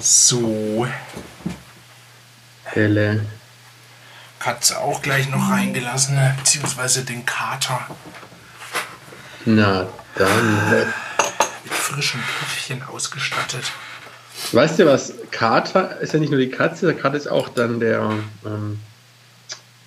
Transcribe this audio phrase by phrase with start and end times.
[0.00, 0.86] So.
[2.64, 3.26] Helle.
[4.38, 7.80] Katze auch gleich noch reingelassen, beziehungsweise den Kater
[9.44, 10.70] Na, dann.
[10.70, 10.86] mit
[11.72, 13.72] frischen Püffchen ausgestattet.
[14.52, 15.12] Weißt du was?
[15.32, 18.12] Kater ist ja nicht nur die Katze, der Kater ist auch dann der
[18.46, 18.80] ähm,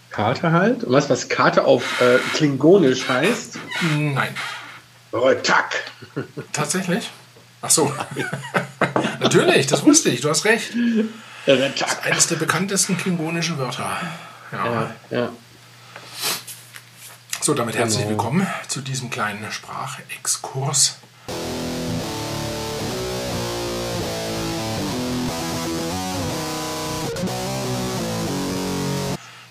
[0.09, 0.84] Kater halt.
[0.84, 3.57] Und weißt du, was Kater auf äh, Klingonisch heißt?
[3.98, 4.36] Nein.
[5.14, 5.84] Retak.
[6.52, 7.09] Tatsächlich?
[7.62, 7.93] Ach so.
[9.20, 10.71] Natürlich, das wusste ich, du hast recht.
[11.48, 12.05] Retak.
[12.05, 13.90] Eines der bekanntesten klingonischen Wörter.
[14.52, 14.66] Ja.
[14.66, 15.30] Ja, ja.
[17.41, 18.09] So, damit herzlich Genau.
[18.12, 20.98] willkommen zu diesem kleinen Sprachexkurs.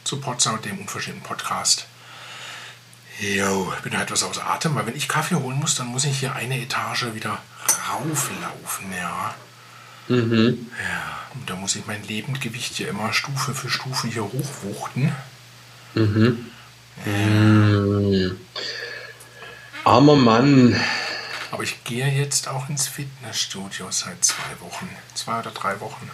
[0.05, 1.87] Zu Potsdam dem unverschämten Podcast.
[3.21, 6.05] Jo, ich bin da etwas außer Atem, weil wenn ich Kaffee holen muss, dann muss
[6.05, 7.39] ich hier eine Etage wieder
[7.89, 9.35] rauflaufen, ja.
[10.09, 10.71] Mhm.
[10.83, 15.13] Ja, und da muss ich mein Lebendgewicht hier immer Stufe für Stufe hier hochwuchten.
[15.95, 16.51] Mhm.
[19.85, 20.79] Armer Mann.
[21.51, 24.89] Aber ich gehe jetzt auch ins Fitnessstudio seit zwei Wochen.
[25.15, 26.11] Zwei oder drei Wochen.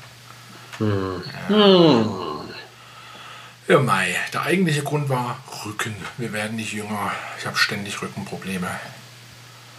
[3.68, 4.14] Ja, Mai.
[4.32, 5.96] Der eigentliche Grund war Rücken.
[6.18, 7.12] Wir werden nicht jünger.
[7.38, 8.68] Ich habe ständig Rückenprobleme.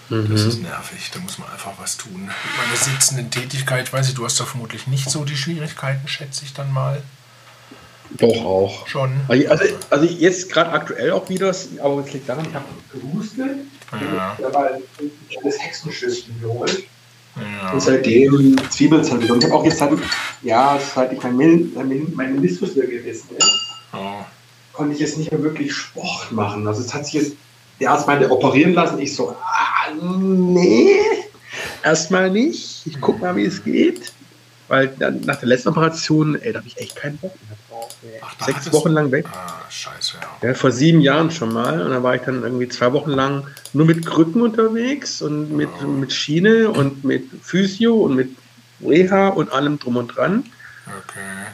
[0.09, 1.11] Das ist nervig.
[1.13, 2.21] Da muss man einfach was tun.
[2.21, 6.45] Mit meiner sitzenden Tätigkeit, weiß ich, du hast da vermutlich nicht so die Schwierigkeiten, schätze
[6.45, 7.01] ich dann mal.
[8.11, 8.87] Doch auch.
[8.87, 9.11] Schon.
[9.27, 13.57] Also, also jetzt gerade aktuell auch wieder, aber es liegt daran, ich habe gehustet.
[13.91, 14.37] Ja.
[14.39, 14.81] Da war ein
[15.29, 16.83] kleines Hexenschüsschen geholt.
[17.35, 17.71] Ja.
[17.71, 19.33] Und seitdem zwiebelt es halt wieder.
[19.33, 19.99] Und ich habe auch jetzt halt,
[20.41, 23.47] ja, seit ich mein, Min, mein, mein Meniskus wieder gerissen ist,
[23.93, 24.23] Oh.
[24.73, 26.67] konnte ich jetzt nicht mehr wirklich Sport machen.
[26.67, 27.33] Also es hat sich jetzt,
[27.79, 28.99] der Arzt meinte, operieren lassen.
[28.99, 29.35] Ich so,
[29.95, 30.99] nee,
[31.83, 32.85] erstmal nicht.
[32.85, 34.13] Ich guck mal, wie es geht.
[34.67, 37.95] Weil dann, nach der letzten Operation, ey, da habe ich echt keinen Bock mehr drauf.
[38.21, 39.25] Ach, Sechs Wochen lang weg.
[39.31, 40.49] Ah, scheiße, ja.
[40.49, 41.81] Ja, vor sieben Jahren schon mal.
[41.81, 45.69] Und da war ich dann irgendwie zwei Wochen lang nur mit Krücken unterwegs und mit,
[45.81, 48.29] mit Schiene und mit Physio und mit
[48.81, 50.43] Reha und allem drum und dran.
[50.85, 51.47] Okay.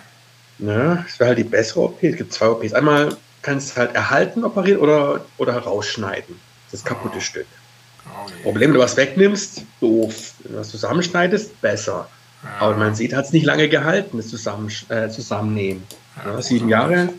[0.59, 2.01] Ja, das wäre halt die bessere OP.
[2.01, 2.73] Es gibt zwei OPs.
[2.73, 6.39] Einmal kannst du halt erhalten operieren oder, oder rausschneiden.
[6.71, 7.45] Das kaputte Stück.
[7.45, 7.62] Oh je.
[8.43, 10.33] Problem, wenn du was wegnimmst, doof.
[10.39, 12.07] Wenn du was zusammenschneidest, besser.
[12.59, 15.83] Aber man sieht, hat es nicht lange gehalten, das Zusammen, äh, Zusammennehmen.
[16.25, 17.09] Ja, sieben Jahre.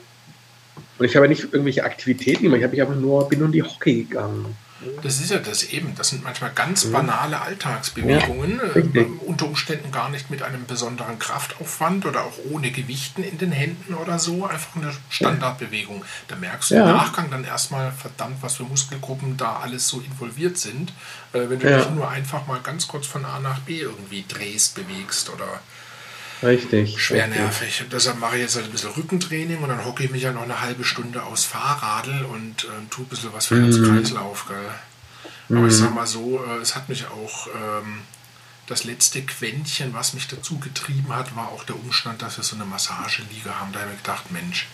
[0.98, 2.58] Und ich habe ja nicht irgendwelche Aktivitäten gemacht.
[2.58, 4.56] Ich habe mich einfach nur, bin nur in die Hockey gegangen.
[5.02, 5.94] Das ist ja das eben.
[5.96, 8.60] Das sind manchmal ganz banale Alltagsbewegungen,
[8.94, 13.38] Ja, äh, unter Umständen gar nicht mit einem besonderen Kraftaufwand oder auch ohne Gewichten in
[13.38, 14.46] den Händen oder so.
[14.46, 16.04] Einfach eine Standardbewegung.
[16.28, 16.86] Da merkst du Ja.
[16.90, 20.92] im Nachgang dann erstmal, verdammt, was für Muskelgruppen da alles so involviert sind.
[21.32, 21.78] Äh, wenn du Ja.
[21.78, 25.60] dich nur einfach mal ganz kurz von A nach B irgendwie drehst, bewegst oder
[26.42, 27.00] Richtig.
[27.00, 27.40] schwer richtig.
[27.40, 27.82] nervig.
[27.82, 30.32] Und deshalb mache ich jetzt halt ein bisschen Rückentraining und dann hocke ich mich ja
[30.32, 34.46] noch eine halbe Stunde aus Fahrradl und äh, tue ein bisschen was für Herz-Kreislauf.
[34.48, 35.58] Gell?
[35.58, 38.00] Aber ich sag mal so, äh, es hat mich auch ähm,
[38.66, 42.56] das letzte Quäntchen, was mich dazu getrieben hat, war auch der Umstand, dass wir so
[42.56, 43.72] eine Massageliege haben.
[43.72, 44.68] Da habe ich mir gedacht, Mensch,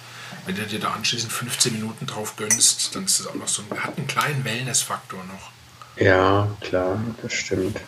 [0.47, 3.63] wenn du dir da anschließend 15 Minuten drauf gönnst, dann ist das auch noch so
[3.69, 5.51] ein, hat einen kleinen Wellness-Faktor noch.
[5.97, 7.81] Ja, klar, das stimmt.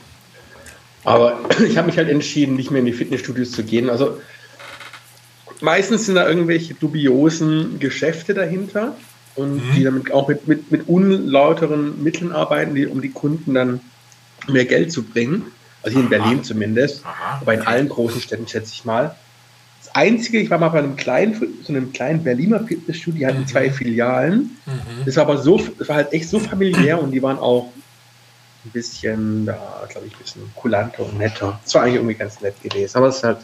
[1.04, 3.90] Aber ich habe mich halt entschieden, nicht mehr in die Fitnessstudios zu gehen.
[3.90, 4.20] Also
[5.60, 8.96] meistens sind da irgendwelche dubiosen Geschäfte dahinter
[9.34, 13.80] und die damit auch mit, mit, mit unlauteren Mitteln arbeiten, die, um die Kunden dann
[14.48, 15.46] mehr Geld zu bringen.
[15.82, 16.22] Also hier in Aha.
[16.24, 19.16] Berlin zumindest, Aha, aber in allen großen Städten schätze ich mal.
[19.80, 23.46] Das Einzige, ich war mal bei einem kleinen, so einem kleinen Berliner Fitnessstudio, die hatten
[23.46, 24.56] zwei Filialen.
[25.04, 27.72] Das war aber so, das war halt echt so familiär und die waren auch
[28.64, 31.60] ein bisschen, da glaube ich, ein bisschen kulanter und netter.
[31.64, 33.38] Es war eigentlich irgendwie ganz nett gewesen, aber es ist halt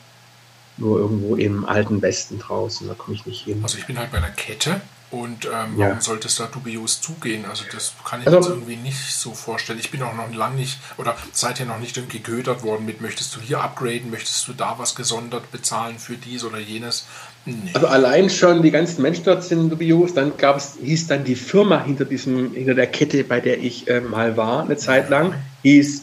[0.76, 3.60] nur irgendwo im alten Westen draußen, da komme ich nicht hin.
[3.62, 4.80] Also ich bin halt bei einer Kette
[5.10, 5.86] und ähm, Ja.
[5.88, 7.44] warum sollte es da dubios zugehen?
[7.48, 9.78] Also das kann ich Also- mir jetzt irgendwie nicht so vorstellen.
[9.78, 13.00] Ich bin auch noch lange nicht, oder seid ihr noch nicht irgendwie geködert worden mit,
[13.00, 17.06] möchtest du hier upgraden, möchtest du da was gesondert bezahlen für dies oder jenes?
[17.44, 17.70] Nee.
[17.72, 21.36] Also allein schon die ganzen Menschen dort sind dubios, dann gab es, hieß dann die
[21.36, 25.34] Firma hinter diesem, hinter der Kette, bei der ich äh, mal war, eine Zeit lang,
[25.62, 26.02] hieß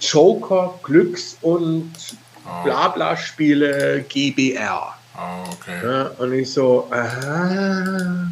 [0.00, 1.92] Joker Glücks und
[2.64, 4.94] Blabla-Spiele GBR.
[5.14, 5.78] Ah, okay.
[5.82, 8.28] Ja, und ich so, aha,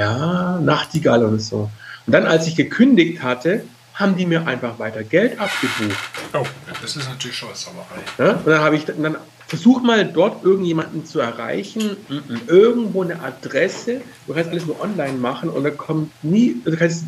[0.00, 1.70] ja, Nachtigall und so.
[2.06, 3.64] Und dann, als ich gekündigt hatte,
[3.94, 5.98] haben die mir einfach weiter Geld abgebucht.
[6.32, 6.46] Oh,
[6.80, 8.00] das ist natürlich schon was Sauerei.
[8.18, 8.36] Ja?
[8.36, 9.16] Und dann habe ich dann
[9.46, 12.40] versuch mal dort irgendjemanden zu erreichen, Mhm.
[12.46, 14.00] irgendwo eine Adresse.
[14.26, 17.04] Du kannst alles nur online machen und da kommt nie, also du kannst,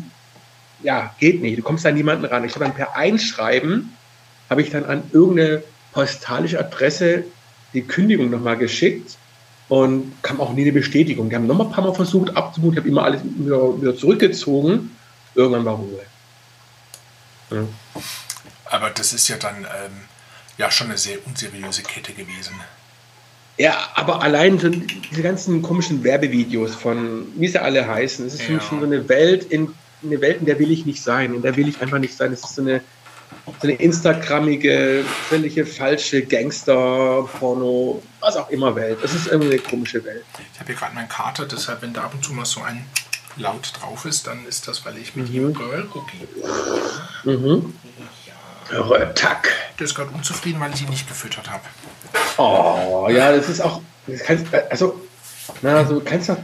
[0.83, 1.57] ja, geht nicht.
[1.57, 2.43] Du kommst an niemanden ran.
[2.43, 3.93] Ich habe dann per Einschreiben
[4.49, 5.63] habe ich dann an irgendeine
[5.93, 7.23] postalische Adresse
[7.73, 9.17] die Kündigung nochmal geschickt
[9.69, 11.29] und kam auch nie eine Bestätigung.
[11.29, 14.91] Die haben nochmal ein paar Mal versucht abzubuchen, ich habe immer alles wieder, wieder, zurückgezogen.
[15.35, 16.01] Irgendwann war Ruhe.
[17.51, 17.67] Ja.
[18.65, 19.91] Aber das ist ja dann ähm,
[20.57, 22.53] ja schon eine sehr unseriöse Kette gewesen.
[23.57, 28.49] Ja, aber allein so diese ganzen komischen Werbevideos von, wie sie alle heißen, es ist
[28.49, 28.59] ja.
[28.59, 29.73] schon so eine Welt, in,
[30.03, 31.35] eine Welt, in der will ich nicht sein.
[31.35, 32.33] In der will ich einfach nicht sein.
[32.33, 32.81] Es ist so eine,
[33.45, 38.99] so eine Instagrammige, völlige falsche Gangster-Porno, was auch immer Welt.
[39.03, 40.23] Es ist irgendwie eine komische Welt.
[40.53, 42.85] Ich habe hier gerade meinen Kater, deshalb, wenn da ab und zu mal so ein
[43.35, 45.35] Laut drauf ist, dann ist das, weil ich mit mhm.
[45.35, 46.27] ihm Girl Cookie.
[47.23, 47.73] Mhm.
[48.71, 49.05] Ja.
[49.07, 49.49] Tack.
[49.79, 51.63] Der ist gerade unzufrieden, weil ich ihn nicht gefüttert habe.
[52.37, 53.81] Oh, ja, das ist auch.
[54.07, 55.01] Das kannst, also,
[55.61, 56.37] na, also kannst du.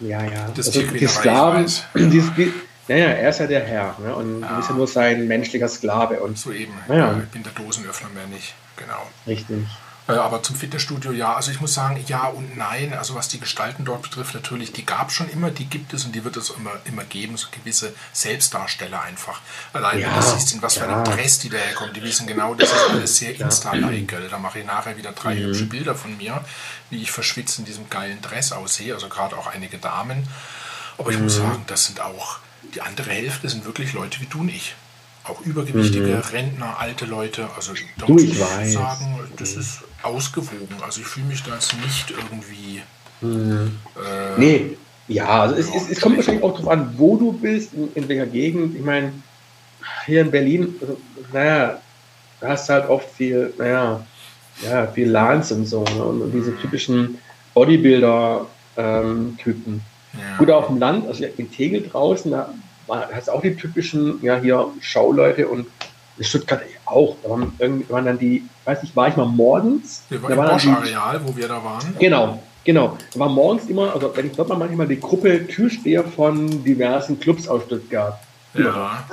[0.00, 0.48] Ja, ja.
[0.54, 1.66] Das also, die Sklaven.
[1.94, 2.46] Die, ja,
[2.88, 3.96] ja, er ist ja der Herr.
[3.98, 4.14] Ne?
[4.14, 6.20] Und du bist ja nur sein menschlicher Sklave.
[6.20, 6.74] Und, so eben.
[6.88, 7.18] Ja.
[7.18, 8.54] Ich bin der Dosenöffner mehr nicht.
[8.76, 9.06] Genau.
[9.26, 9.66] Richtig.
[10.08, 12.92] Äh, aber zum Fitnessstudio ja, also ich muss sagen, ja und nein.
[12.92, 16.04] Also was die Gestalten dort betrifft, natürlich, die gab es schon immer, die gibt es
[16.04, 19.40] und die wird es immer, immer geben, so gewisse Selbstdarsteller einfach.
[19.72, 20.82] Allein ja, wenn du siehst, in was ja.
[20.82, 23.44] für einem Dress die daherkommen, die wissen genau, das ist alles sehr ja.
[23.44, 24.30] Insta-like.
[24.30, 25.44] Da mache ich nachher wieder drei mhm.
[25.44, 26.44] hübsche Bilder von mir,
[26.90, 30.26] wie ich verschwitzt in diesem geilen Dress aussehe, also gerade auch einige Damen.
[30.98, 31.24] Aber ich mhm.
[31.24, 32.38] muss sagen, das sind auch,
[32.74, 34.74] die andere Hälfte sind wirklich Leute wie du und ich
[35.24, 36.22] auch übergewichtige mhm.
[36.32, 37.48] Rentner, alte Leute.
[37.56, 38.72] Also da muss ich weiß.
[38.72, 40.76] sagen, das ist ausgewogen.
[40.84, 42.82] Also ich fühle mich da jetzt nicht irgendwie.
[43.20, 43.78] Mhm.
[43.96, 44.76] Äh, nee,
[45.08, 48.08] ja, also es, es, es, kommt wahrscheinlich auch darauf an, wo du bist, in, in
[48.08, 48.74] welcher Gegend.
[48.74, 49.12] Ich meine,
[50.06, 50.96] hier in Berlin, also,
[51.32, 51.80] naja,
[52.40, 54.04] da hast du halt oft viel, naja,
[54.64, 56.04] ja, viel Lans und so, ne?
[56.04, 57.18] und diese typischen
[57.54, 59.74] Bodybuilder-Typen.
[59.74, 59.80] Ähm,
[60.14, 60.36] ja.
[60.38, 62.52] Gut, auf dem Land, also in Tegel draußen, da
[62.94, 65.66] hast auch die typischen, ja, hier Schauleute und
[66.18, 67.16] in Stuttgart auch.
[67.22, 70.04] Da waren, irgendwann dann die, weiß nicht, war ich mal morgens.
[70.08, 71.96] Wir waren da im Bosch-Areal, wo wir da waren.
[71.98, 72.98] Genau, genau.
[73.12, 77.18] Da war morgens immer, also wenn ich dort mal manchmal die Gruppe Türsteher von diversen
[77.18, 78.18] Clubs aus Stuttgart.
[78.54, 79.04] Ja.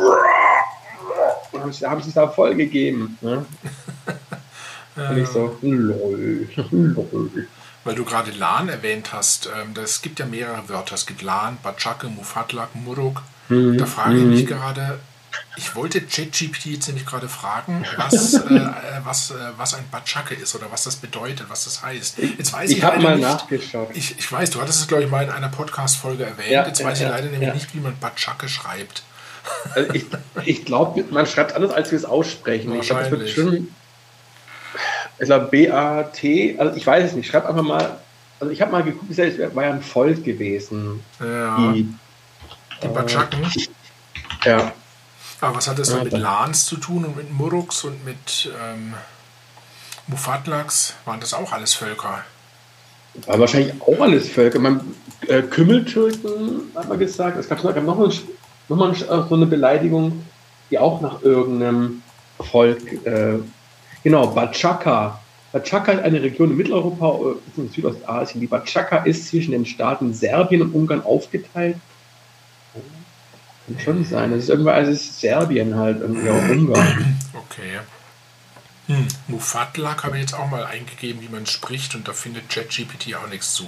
[1.52, 3.18] Da haben sie es da voll gegeben.
[3.22, 3.46] Ne?
[5.10, 7.48] Und ich so, lol, lol.
[7.86, 10.96] Weil du gerade LAN erwähnt hast, ähm, das gibt ja mehrere Wörter.
[10.96, 13.22] Es gibt LAN, Batschake, Mufatlak, Muruk.
[13.50, 13.78] Mhm.
[13.78, 14.48] Da frage ich mich mhm.
[14.48, 15.00] gerade,
[15.58, 18.70] ich wollte ChatGPT jetzt nämlich gerade fragen, was, äh,
[19.04, 22.18] was, äh, was ein Batschake ist oder was das bedeutet, was das heißt.
[22.38, 23.90] Jetzt weiß ich, ich habe mal nicht, nachgeschaut.
[23.94, 26.50] Ich, ich weiß, du hattest es, glaube ich, mal in einer Podcast-Folge erwähnt.
[26.50, 29.04] Ja, jetzt weiß ja, ich leider ja, nämlich nicht, wie man Batschake schreibt.
[29.74, 30.06] Also ich,
[30.46, 32.74] ich glaube, man schreibt anders, als wir es aussprechen.
[32.76, 33.68] Ich glaube, es wird schon.
[35.18, 37.98] Ich glaube, B-A-T, also ich weiß es nicht, schreib einfach mal.
[38.40, 41.02] Also ich habe mal geguckt, es war ja ein Volk gewesen.
[41.20, 41.74] Ja.
[41.74, 41.94] Die,
[42.84, 43.40] die Batschaken.
[44.46, 44.72] Ja.
[45.42, 48.94] Aber was hat das ja, mit Lans zu tun und mit Muruks und mit ähm,
[50.08, 50.96] Mufatlaks?
[51.06, 52.24] Waren das auch alles Völker?
[53.26, 54.60] War wahrscheinlich auch alles Völker.
[54.60, 54.82] Man,
[55.28, 57.38] äh, Kümmeltürken hat man gesagt.
[57.38, 58.12] Es gab noch, noch, mal,
[58.68, 60.26] noch mal so eine Beleidigung,
[60.70, 62.02] die auch nach irgendeinem
[62.40, 63.06] Volk.
[63.06, 63.40] Äh,
[64.04, 65.20] genau, Batschaka.
[65.52, 68.42] Batschaka ist eine Region in Mitteleuropa äh, in Südostasien.
[68.42, 71.78] Die Batschaka ist zwischen den Staaten Serbien und Ungarn aufgeteilt
[73.76, 74.34] kann schon sein.
[74.34, 77.20] Es ist irgendwann, also es ist Serbien halt, irgendwie auch Ungarn.
[77.34, 77.80] Okay.
[78.88, 79.08] Hm.
[79.28, 83.30] Mufatlak habe ich jetzt auch mal eingegeben, wie man spricht, und da findet ChatGPT auch
[83.30, 83.66] nichts zu.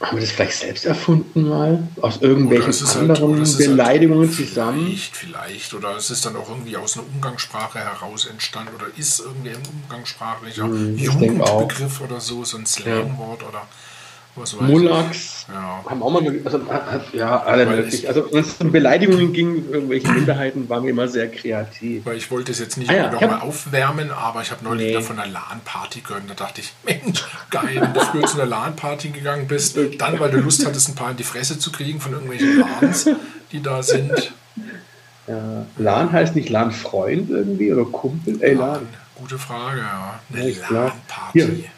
[0.00, 1.86] Haben wir das vielleicht selbst erfunden mal?
[2.00, 4.86] Aus irgendwelchen halt- anderen halt, Beleidigungen halt zusammen?
[4.86, 5.74] Vielleicht, vielleicht.
[5.74, 9.62] Oder es ist dann auch irgendwie aus einer Umgangssprache heraus entstanden oder ist irgendwie ein
[9.84, 13.48] umgangssprachlicher hm, Jugendbegriff oder so, so ein Slangwort ja.
[13.48, 13.68] oder
[14.34, 15.84] Mulaks ja.
[15.86, 16.60] haben auch mal, also,
[17.12, 18.08] ja, alle möglich.
[18.08, 22.06] Also wenn es um Beleidigungen ging, irgendwelche Minderheiten, waren wir immer sehr kreativ.
[22.06, 24.90] Weil ich wollte es jetzt nicht ah, ja, nochmal aufwärmen, aber ich habe neulich nee.
[24.92, 26.22] wieder von einer LAN-Party gehört.
[26.28, 30.30] Da dachte ich, Mensch, geil, wenn du früher zu einer LAN-Party gegangen bist, dann, weil
[30.30, 33.10] du Lust hattest, ein paar in die Fresse zu kriegen von irgendwelchen LANs,
[33.52, 34.32] die da sind.
[35.26, 38.42] Ja, LAN heißt nicht LAN-Freund irgendwie oder Kumpel?
[38.42, 38.88] Ey, LAN.
[39.14, 40.20] Gute Frage, ja.
[40.32, 41.68] Eine LAN-Party.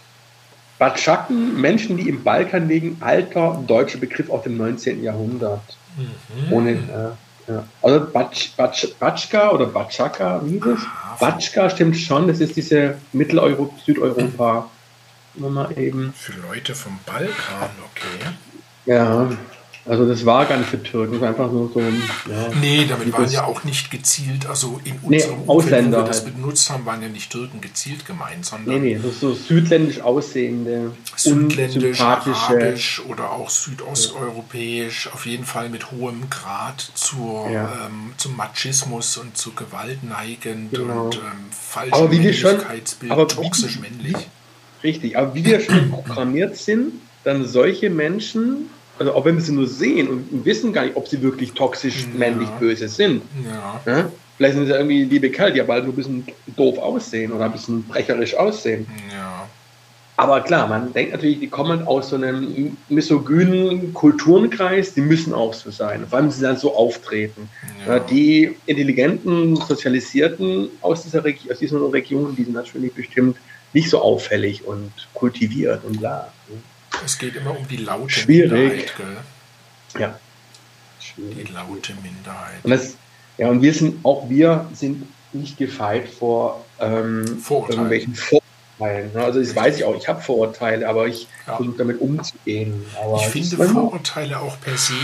[0.85, 5.03] Batschaken, Menschen, die im Balkan liegen, alter deutscher Begriff aus dem 19.
[5.03, 5.63] Jahrhundert.
[5.97, 6.53] Mhm.
[6.53, 7.65] Ohne, äh, ja.
[7.81, 10.81] Also Batsch, Batsch, Batschka oder Batschaka, wie ist es?
[10.83, 14.69] Ah, Batschka stimmt schon, das ist diese Mitteleuropa, Südeuropa.
[15.37, 16.13] Mal eben.
[16.15, 18.29] Für Leute vom Balkan, okay.
[18.85, 19.31] Ja.
[19.87, 22.03] Also das war gar nicht für Türken, das war einfach nur so ein...
[22.31, 26.09] Ja, nee, damit waren ja auch nicht gezielt, also in unserem nee, Ausländer wo wir
[26.09, 26.35] das halt.
[26.35, 28.81] benutzt haben, waren ja nicht Türken gezielt gemeint, sondern...
[28.81, 35.69] Nee, nee, das ist so südländisch aussehende, südländisch, arabisch oder auch südosteuropäisch, auf jeden Fall
[35.69, 37.65] mit hohem Grad zur, ja.
[37.87, 41.07] ähm, zum Machismus und zu Gewalt neigend genau.
[41.07, 44.17] und ähm, falschem Männlichkeitsbild, aber toxisch wie, männlich.
[44.83, 49.53] Richtig, aber wie wir schon programmiert sind, dann solche Menschen also auch wenn wir sie
[49.53, 52.19] nur sehen und wissen gar nicht, ob sie wirklich toxisch, ja.
[52.19, 53.23] männlich, böse sind.
[53.45, 53.81] Ja.
[53.87, 54.11] ja.
[54.37, 57.45] Vielleicht sind sie irgendwie liebe Kerl, die aber halt nur ein bisschen doof aussehen oder
[57.45, 58.87] ein bisschen brecherisch aussehen.
[59.13, 59.49] Ja.
[60.17, 65.53] Aber klar, man denkt natürlich, die kommen aus so einem misogynen Kulturenkreis, die müssen auch
[65.53, 66.07] so sein.
[66.09, 67.49] Vor allem, sie dann so auftreten.
[67.87, 67.99] Ja.
[67.99, 73.39] Die intelligenten, sozialisierten aus dieser, Reg aus dieser Region, die sind natürlich bestimmt
[73.73, 76.33] nicht so auffällig und kultiviert und bla.
[77.05, 78.51] Es geht immer um die laute Schwierig.
[78.51, 80.01] Minderheit, gell?
[80.01, 80.21] Ja.
[81.01, 81.47] Schwierig.
[81.47, 82.63] Die laute Minderheit.
[82.63, 82.97] Und das,
[83.39, 88.15] ja, und wir sind, auch wir sind nicht gefeit vor ähm, irgendwelchen
[88.79, 89.13] Vorurteilen.
[89.13, 89.25] Ne?
[89.25, 91.57] Also das weiß ich auch, ich habe Vorurteile, aber ich ja.
[91.57, 92.85] versuche damit umzugehen.
[93.01, 94.95] Aber ich finde Vorurteile auch per se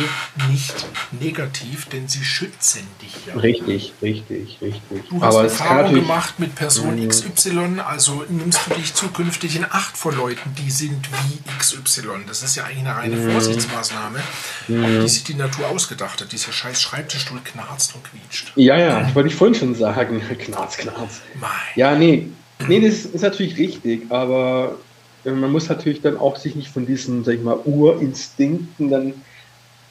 [0.50, 0.87] nicht
[1.19, 3.35] negativ, denn sie schützen dich ja.
[3.35, 5.09] Richtig, richtig, richtig.
[5.09, 7.09] Du hast aber Erfahrung gemacht mit Person mhm.
[7.09, 12.25] XY, also nimmst du dich zukünftig in Acht vor Leuten, die sind wie XY.
[12.27, 13.33] Das ist ja eigentlich eine reine mhm.
[13.33, 14.21] Vorsichtsmaßnahme,
[14.69, 15.00] mhm.
[15.03, 16.33] die sich die Natur ausgedacht hat.
[16.33, 18.53] Dieser scheiß Schreibtischstuhl knarzt und quietscht.
[18.57, 20.21] Ja, ja, das wollte ich vorhin schon sagen.
[20.39, 21.21] Knarz, knarz.
[21.39, 21.50] Mein.
[21.75, 22.29] Ja, nee,
[22.69, 24.76] Nee, das ist natürlich richtig, aber
[25.25, 29.14] äh, man muss natürlich dann auch sich nicht von diesen, sag ich mal, Urinstinkten dann.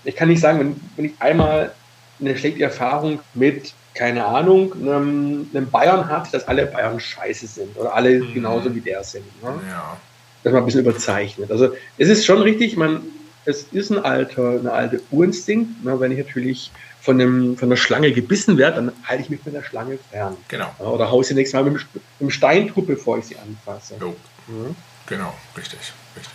[0.03, 1.73] Ich kann nicht sagen, wenn, wenn ich einmal
[2.19, 7.77] eine schlechte Erfahrung mit, keine Ahnung, einem, einem Bayern hat, dass alle Bayern scheiße sind
[7.77, 8.33] oder alle mhm.
[8.33, 9.25] genauso wie der sind.
[9.41, 9.53] Ne?
[9.69, 9.97] Ja.
[10.43, 11.51] Das man ein bisschen überzeichnet.
[11.51, 13.01] Also es ist schon richtig, man,
[13.45, 16.71] es ist ein alter, eine alte Urinstinkt, ne, wenn ich natürlich
[17.01, 20.35] von, einem, von einer Schlange gebissen werde, dann halte ich mich von der Schlange fern.
[20.47, 20.73] Genau.
[20.79, 21.85] Oder haue sie nächstes Mal mit,
[22.19, 23.95] einem Steintrupp, bevor ich sie anfasse.
[23.99, 24.15] Jo.
[24.47, 24.75] Mhm.
[25.07, 25.79] Genau, richtig,
[26.15, 26.33] richtig.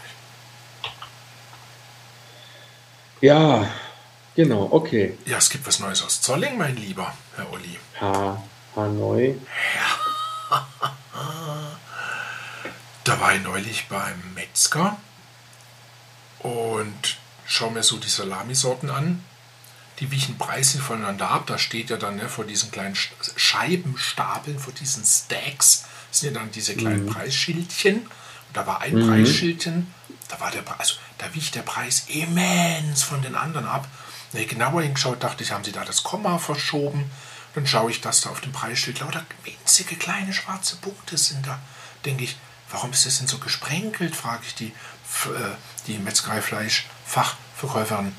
[3.21, 3.71] Ja,
[4.35, 5.17] genau, okay.
[5.27, 7.79] Ja, es gibt was Neues aus Zolling, mein Lieber, Herr Olli.
[8.01, 8.43] Ha,
[8.77, 9.37] Hanoi.
[9.75, 10.67] Ja.
[13.05, 14.97] da war ich neulich beim Metzger
[16.41, 17.17] und
[17.47, 19.25] schaue mir so die Salamisorten an
[20.01, 21.47] die wichen Preise voneinander ab.
[21.47, 22.97] Da steht ja dann ne, vor diesen kleinen
[23.37, 27.11] Scheibenstapeln, vor diesen Stacks, sind ja dann diese kleinen mhm.
[27.11, 28.03] Preisschildchen.
[28.03, 28.11] Und
[28.53, 29.09] da war ein mhm.
[29.09, 29.93] Preisschildchen,
[30.29, 33.89] da war der also da wich der Preis immens von den anderen ab.
[34.33, 37.11] Wenn ich genauer hingeschaut, dachte ich, haben sie da das Komma verschoben.
[37.55, 41.47] Dann schaue ich, dass da auf dem Preisschild lauter winzige kleine schwarze Punkte sind.
[41.47, 41.61] Da
[42.05, 42.37] denke ich,
[42.71, 44.17] warum ist das denn so gesprenkelt?
[44.17, 44.73] frage ich die,
[45.27, 45.55] äh,
[45.87, 48.13] die Metzgereifleischfachverkäuferin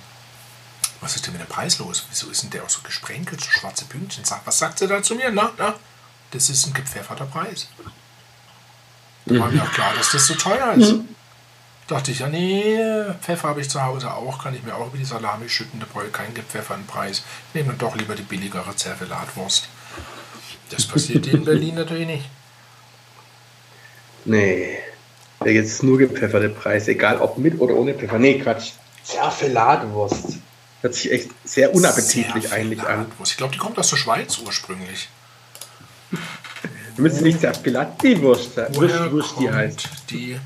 [1.02, 2.06] was ist denn mit dem Preis los?
[2.10, 4.24] Wieso ist denn der auch so gesprenkelt, so schwarze Pünktchen?
[4.46, 5.32] was sagt sie da zu mir?
[5.32, 5.76] Na, na,
[6.32, 7.68] das ist ein gepfefferter Preis.
[9.26, 10.94] Da war mir auch klar, dass das so teuer ist.
[10.94, 11.10] Mhm.
[11.88, 12.80] Dachte ich, ja, nee,
[13.22, 15.86] Pfeffer habe ich zu Hause auch, kann ich mir auch über die Salami schütten, da
[15.92, 17.24] brauche ich keinen gepfefferten Preis.
[17.54, 19.70] Nehme dann doch lieber die billigere Zervelatwurst.
[20.72, 22.26] Das passiert in Berlin natürlich nicht.
[24.26, 24.80] Nee,
[25.40, 28.18] da jetzt nur gepfefferte Preis, egal ob mit oder ohne Pfeffer.
[28.18, 28.72] Nee, Quatsch.
[29.04, 30.40] Zervelatwurst.
[30.86, 33.12] Hört sich echt sehr unappetitlich sehr eigentlich an.
[33.24, 35.10] Ich glaube, die kommt aus der Schweiz ursprünglich.
[36.96, 39.90] Du müsstest nicht Zerfelati-Wurst Woher Wurst, die heißt.
[40.12, 40.40] Die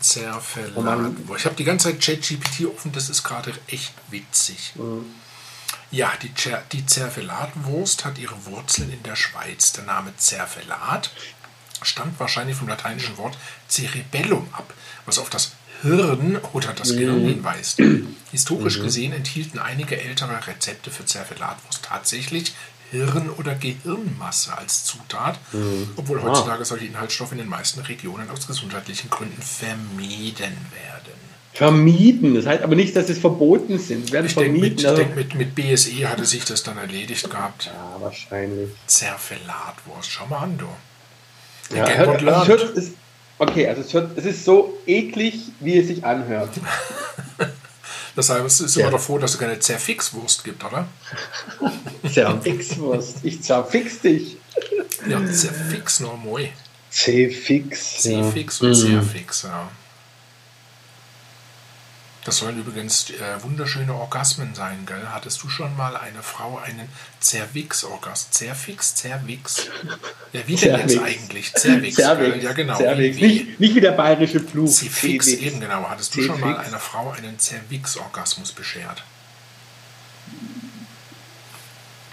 [0.00, 1.30] Zerfelati-Wurst.
[1.30, 4.72] Oh ich habe die ganze Zeit ChatGPT offen, das ist gerade echt witzig.
[4.74, 5.04] Mhm.
[5.92, 6.32] Ja, die,
[6.72, 9.74] die Zerfelatwurst hat ihre Wurzeln in der Schweiz.
[9.74, 11.12] Der Name Zerfelat
[11.82, 14.74] stammt wahrscheinlich vom lateinischen Wort Cerebellum ab,
[15.06, 15.52] was auf das
[15.84, 16.98] Hirn oder das mhm.
[16.98, 17.80] Gehirn hinweist.
[18.32, 18.82] Historisch mhm.
[18.82, 22.54] gesehen enthielten einige ältere Rezepte für Zerfelatwurst tatsächlich
[22.90, 25.90] Hirn- oder Gehirnmasse als Zutat, mhm.
[25.96, 26.22] obwohl ah.
[26.24, 31.14] heutzutage solche Inhaltsstoffe in den meisten Regionen aus gesundheitlichen Gründen vermieden werden.
[31.52, 34.10] Vermieden, das heißt aber nicht, dass es verboten sind.
[34.10, 37.66] werden ich denke, mit, also denk, mit, mit BSE hatte sich das dann erledigt gehabt.
[37.66, 38.70] Ja, wahrscheinlich.
[38.86, 40.66] Zerfelatwurst, schau mal an, du.
[41.74, 42.92] Ja, hört, also hört, es,
[43.38, 46.50] Okay, also es, hört, es ist so eklig, wie es sich anhört.
[48.16, 48.82] das heißt, es ist ja.
[48.82, 50.86] immer doch froh, dass es keine Zerfixwurst gibt, oder?
[52.12, 53.18] Zerfixwurst.
[53.24, 54.36] Ich zerfix dich.
[55.08, 56.48] Ja, Zerfix, no moi.
[56.90, 58.02] C-Fix.
[58.02, 58.68] C-Fix ja.
[58.68, 58.74] und.
[58.74, 59.68] Zerfix, ja.
[62.24, 65.08] Das sollen übrigens äh, wunderschöne Orgasmen sein, gell?
[65.12, 66.88] Hattest du schon mal eine Frau einen
[67.20, 68.28] Zervix-Orgasm?
[68.30, 69.66] Zerfix, Zervix?
[70.32, 71.52] Ja, wie denn jetzt eigentlich?
[71.52, 71.96] Zervix.
[71.96, 72.42] Zervix.
[72.42, 72.78] Ja, genau.
[72.78, 73.18] Zervix.
[73.18, 74.70] Wie, nicht, nicht wie der bayerische Fluch.
[74.70, 75.86] Zerfix, eben genau.
[75.86, 79.02] Hattest du schon mal einer Frau einen Zervix-Orgasmus beschert?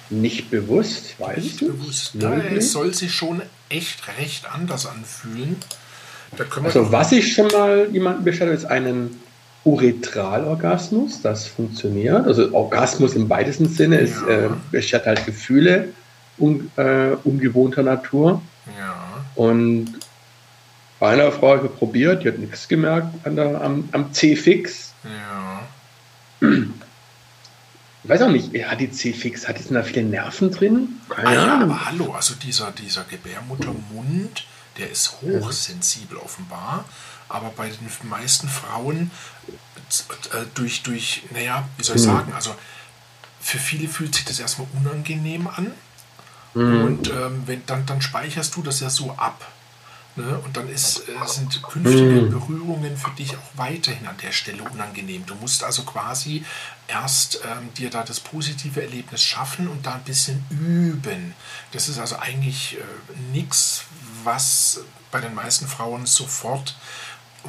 [0.09, 2.15] Nicht bewusst, weiß nicht ich bewusst.
[2.15, 5.55] Ja, es soll sich schon echt recht anders anfühlen.
[6.61, 9.21] also was ich schon mal jemanden bestellt habe, ist einen
[9.63, 11.21] Uretralorgasmus.
[11.21, 12.25] Das funktioniert.
[12.25, 14.45] Also Orgasmus im weitesten Sinne ist, ja.
[14.45, 15.89] äh, beschert halt Gefühle
[16.37, 18.41] un, äh, ungewohnter Natur.
[18.79, 19.25] Ja.
[19.35, 19.99] Und
[20.99, 24.93] bei einer Frau habe ich probiert, die hat nichts gemerkt an der, am, am C-Fix.
[25.03, 26.49] Ja.
[28.03, 30.99] Ich weiß auch nicht, hat die C-Fix, hat die da viele Nerven drin?
[31.09, 34.45] Keine ah, ja, aber hallo, also dieser, dieser Gebärmuttermund,
[34.77, 36.85] der ist hochsensibel offenbar,
[37.31, 39.11] aber bei den meisten Frauen
[40.33, 42.11] äh, durch, durch, naja, wie soll ich hm.
[42.11, 42.55] sagen, also
[43.41, 45.73] für viele fühlt sich das erstmal unangenehm an.
[46.53, 46.83] Mhm.
[46.83, 49.51] Und ähm, wenn, dann, dann speicherst du das ja so ab.
[50.17, 50.37] Ne?
[50.39, 52.31] Und dann ist, äh, sind künftige mhm.
[52.31, 55.25] Berührungen für dich auch weiterhin an der Stelle unangenehm.
[55.25, 56.43] Du musst also quasi
[56.87, 61.33] erst ähm, dir da das positive Erlebnis schaffen und da ein bisschen üben.
[61.71, 63.85] Das ist also eigentlich äh, nichts,
[64.25, 66.75] was bei den meisten Frauen sofort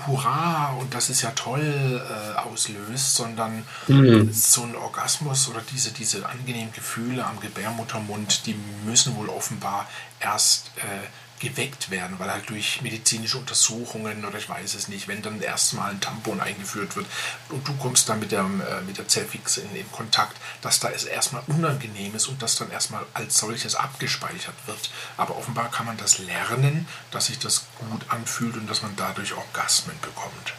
[0.07, 4.33] Hurra und das ist ja toll äh, auslöst, sondern mhm.
[4.33, 8.57] so ein Orgasmus oder diese, diese angenehmen Gefühle am Gebärmuttermund, die
[8.87, 9.87] müssen wohl offenbar
[10.21, 11.07] erst äh,
[11.43, 15.91] geweckt werden, weil halt durch medizinische Untersuchungen oder ich weiß es nicht, wenn dann erstmal
[15.91, 17.07] ein Tampon eingeführt wird
[17.51, 20.91] und du kommst dann mit der, äh, mit der Zellfix in, in Kontakt, dass da
[20.91, 24.91] es erstmal unangenehm ist und das dann erstmal als solches abgespeichert wird.
[25.17, 29.35] Aber offenbar kann man das lernen, dass sich das gut anfühlt und dass man dadurch
[29.35, 30.55] Orgasmen bekommt.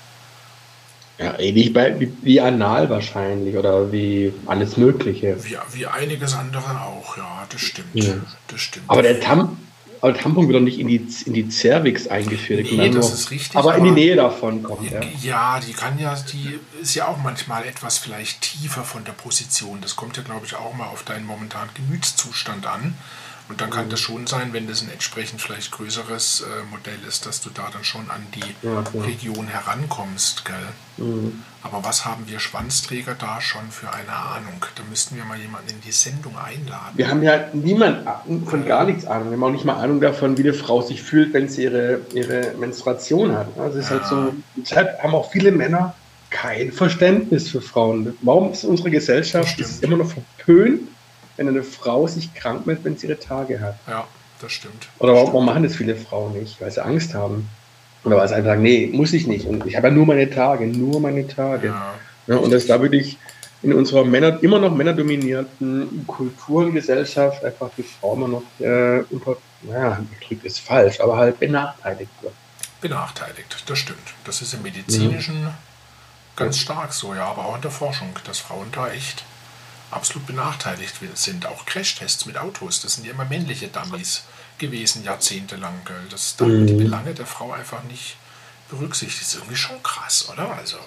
[1.18, 5.42] Ja, ähnlich bei, wie, wie, anal wahrscheinlich oder wie alles Mögliche.
[5.46, 7.94] Wie, wie einiges andere auch, ja, das stimmt.
[7.94, 8.16] Ja.
[8.48, 8.90] Das stimmt.
[8.90, 9.58] Aber der Tam
[10.04, 12.68] aber Tampon wird doch nicht in die, in die Cervix eingeführt.
[12.70, 13.56] Nee, das nur, ist richtig.
[13.56, 15.00] Aber, aber, in die Nähe davon kommt ja.
[15.22, 19.80] Ja, die kann ja, die ist ja auch manchmal etwas vielleicht tiefer von der Position.
[19.80, 22.96] Das kommt ja, glaube ich, auch mal auf deinen momentanen Gemütszustand an.
[23.54, 27.28] Und dann kann das schon sein, wenn das ein entsprechend vielleicht größeres äh, Modell ist,
[27.28, 30.44] dass du da dann schon an die ja, Region herankommst.
[30.44, 31.06] Gell?
[31.06, 31.44] Mhm.
[31.62, 34.66] Aber was haben wir Schwanzträger da schon für eine Ahnung?
[34.74, 36.94] Da müssten wir mal jemanden in die Sendung einladen.
[36.96, 38.08] Wir haben ja niemand
[38.48, 39.30] von gar nichts Ahnung.
[39.30, 42.02] Wir haben auch nicht mal Ahnung davon, wie eine Frau sich fühlt, wenn sie ihre,
[42.16, 43.56] ihre Menstruation hat.
[43.60, 44.00] Also ist ja.
[44.00, 45.94] halt so, deshalb haben auch viele Männer
[46.32, 48.18] kein Verständnis für Frauen.
[48.24, 50.90] Warum ist unsere Gesellschaft ist immer noch verpönt,
[51.38, 53.76] wenn eine Frau sich krank meldet, wenn sie ihre Tage hat.
[53.88, 54.08] Ja,
[54.42, 54.88] das stimmt.
[55.00, 56.62] Oder warum, warum machen das viele Frauen nicht?
[56.62, 57.50] Weil sie Angst haben.
[58.04, 59.48] Oder weil sie einfach sagen, nee, muss ich nicht.
[59.48, 61.68] Und ich habe ja nur meine Tage, nur meine Tage.
[61.68, 61.94] Ja,
[62.28, 63.18] ja, und das da würde ich
[63.64, 69.04] in unserer Männer, immer noch männerdominierten Kultur und Gesellschaft einfach die Frau immer noch äh,
[69.10, 72.34] unter, naja, drückt ist falsch, aber halt benachteiligt wird.
[72.82, 74.14] Benachteiligt, das stimmt.
[74.26, 75.54] Das ist im Medizinischen mhm.
[76.36, 79.24] ganz stark so, ja, aber auch in der Forschung, dass Frauen da echt
[79.96, 81.46] absolut benachteiligt sind.
[81.46, 84.24] Auch Crashtests mit Autos, das sind ja immer männliche Dummies
[84.58, 85.82] gewesen, jahrzehntelang.
[85.86, 85.96] Gell?
[86.10, 86.68] Das, da mhm.
[86.68, 88.18] die Belange der Frau einfach nicht
[88.70, 89.22] berücksichtigt.
[89.22, 90.52] Das ist irgendwie schon krass, oder?
[90.56, 90.78] Also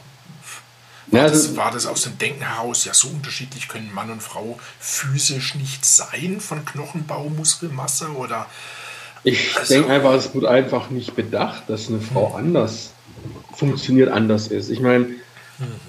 [1.08, 4.22] war, ja, das, war das aus dem Denken heraus, ja, so unterschiedlich können Mann und
[4.22, 8.46] Frau physisch nicht sein von Knochenbau, Muskelmasse oder.
[9.22, 12.36] Ich also, denke einfach, es wird einfach nicht bedacht, dass eine Frau mhm.
[12.36, 12.90] anders
[13.54, 14.68] funktioniert, anders ist.
[14.68, 15.04] Ich meine,
[15.58, 15.80] mhm.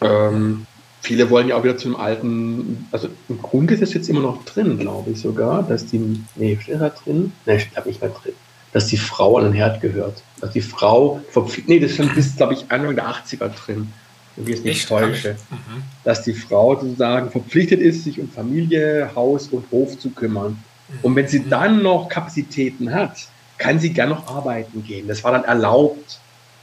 [0.00, 0.66] ähm,
[1.02, 5.10] Viele wollen ja auch wieder zum alten, also im Grundgesetz jetzt immer noch drin, glaube
[5.10, 7.32] ich sogar, dass die, nee, steht da drin?
[7.44, 8.34] Nee, steht da nicht mehr drin.
[8.72, 10.22] Dass die Frau an den Herd gehört.
[10.40, 13.92] Dass die Frau verpflichtet, nee, das ist schon bis, glaube ich, Anfang der 80er drin.
[14.36, 15.36] Wenn ich es nicht täusche.
[15.50, 15.82] Mhm.
[16.04, 20.62] Dass die Frau sozusagen verpflichtet ist, sich um Familie, Haus und Hof zu kümmern.
[20.88, 20.98] Mhm.
[21.02, 21.50] Und wenn sie mhm.
[21.50, 25.08] dann noch Kapazitäten hat, kann sie gern noch arbeiten gehen.
[25.08, 26.20] Das war dann erlaubt,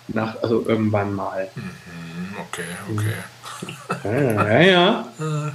[0.07, 1.49] nach, also irgendwann mal.
[1.55, 1.61] Mhm.
[2.39, 3.13] Okay, okay.
[4.03, 5.05] Ja, ja.
[5.19, 5.51] ja.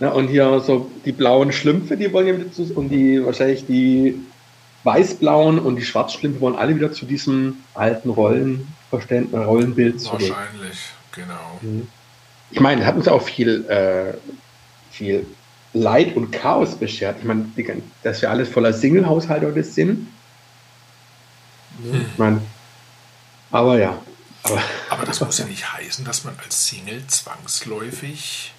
[0.00, 0.08] ja.
[0.10, 4.20] und hier so die blauen Schlümpfe, die wollen ja wieder zu, und die wahrscheinlich die
[4.84, 10.20] weißblauen und die schwarzschlümpfe wollen alle wieder zu diesem alten Rollenverständnis, Rollenbild zurück.
[10.20, 10.78] Wahrscheinlich,
[11.12, 11.58] genau.
[11.60, 11.88] Mhm.
[12.50, 14.14] Ich meine, hat uns auch viel, äh,
[14.90, 15.26] viel
[15.72, 17.16] Leid und Chaos beschert.
[17.18, 17.46] Ich meine,
[18.02, 20.06] dass wir alles voller Single-Haushalte sind.
[21.78, 22.06] Mhm.
[22.12, 22.40] Ich meine,
[23.50, 23.98] aber ja.
[24.46, 28.52] Aber, aber das muss ja nicht heißen, dass man als Single zwangsläufig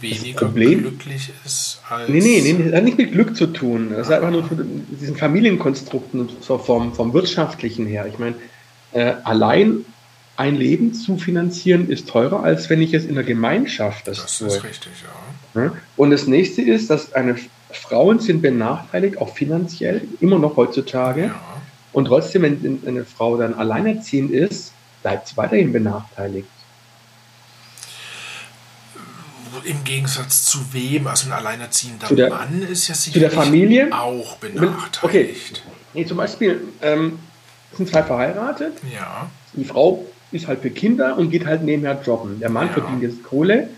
[0.00, 2.08] weniger glücklich ist als.
[2.08, 3.90] Nee, nee, nee, das hat nicht mit Glück zu tun.
[3.90, 8.06] Das ist einfach nur von diesen Familienkonstrukten so vom, vom Wirtschaftlichen her.
[8.06, 8.34] Ich meine,
[8.92, 9.84] äh, allein
[10.36, 14.38] ein Leben zu finanzieren ist teurer, als wenn ich es in der Gemeinschaft das, das
[14.38, 14.48] tue.
[14.48, 14.92] Ist richtig,
[15.54, 15.72] ja.
[15.96, 17.36] Und das nächste ist, dass eine
[17.70, 21.24] Frauen sind benachteiligt, auch finanziell, immer noch heutzutage.
[21.24, 21.42] Ja.
[21.92, 26.48] Und trotzdem, wenn eine Frau dann alleinerziehend ist, bleibt es weiterhin benachteiligt.
[29.64, 31.06] im Gegensatz zu wem?
[31.06, 33.88] Also ein alleinerziehender Zu der- Mann ist ja zu sicherlich der Familie?
[33.92, 34.48] auch Okay.
[34.54, 35.62] benachteiligt.
[35.94, 37.18] Nee, zum Beispiel ähm,
[37.76, 38.78] sind zwei verheiratet.
[38.92, 42.40] Ja, Die Frau ist halt für Kinder und geht halt nebenher jobben.
[42.40, 42.72] Der Mann Ja.
[42.72, 43.68] verdient jetzt Kohle,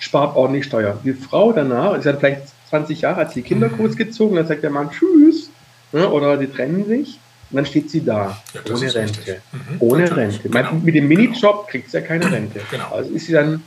[0.00, 0.98] spart ordentlich Steuer.
[1.04, 3.76] Die Frau danach ist dann vielleicht 20 Jahre, hat sie die Kinder Mhm.
[3.76, 5.48] großgezogen, dann sagt der Mann Tschüss.
[5.92, 7.20] Ne, oder die trennen sich.
[7.50, 9.40] Und dann steht sie da, Ja, ohne Rente.
[9.52, 10.48] Mhm, Ohne Rente.
[10.48, 10.72] genau.
[10.74, 12.60] Mit dem Minijob kriegt sie ja keine Rente.
[12.70, 12.90] Genau.
[12.92, 13.62] Also ist sie dann,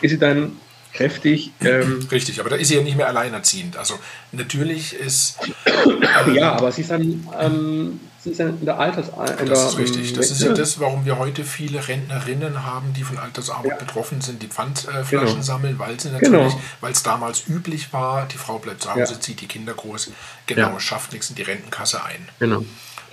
[0.00, 0.52] ist sie dann
[0.92, 1.50] kräftig.
[1.64, 3.76] Ähm, Richtig, aber da ist sie ja nicht mehr alleinerziehend.
[3.78, 3.94] Also
[4.30, 5.38] natürlich ist.
[6.34, 9.08] ja, aber sie ist dann, ähm, sie ist dann in der Alters...
[9.40, 10.10] In Das ist richtig.
[10.10, 13.76] ähm, Das ist ja das, warum wir heute viele Rentnerinnen haben, die von Altersarmut Ja.
[13.76, 15.42] betroffen sind, die Pfandflaschen Genau.
[15.42, 16.60] sammeln, weil sie natürlich, Genau.
[16.82, 19.20] weil es damals üblich war, die Frau bleibt zu Hause, Ja.
[19.20, 20.10] zieht die Kinder groß,
[20.46, 20.80] genau, Ja.
[20.80, 22.28] schafft nichts in die Rentenkasse ein.
[22.38, 22.64] Genau.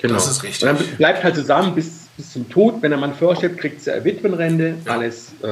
[0.01, 0.13] Genau.
[0.15, 0.67] Das ist richtig.
[0.69, 2.81] Und dann bleibt halt zusammen bis, bis zum Tod.
[2.81, 4.75] Wenn der Mann vorstirbt, kriegt sie eine Witwenrente.
[4.85, 4.91] Ja.
[4.93, 5.47] Alles, äh,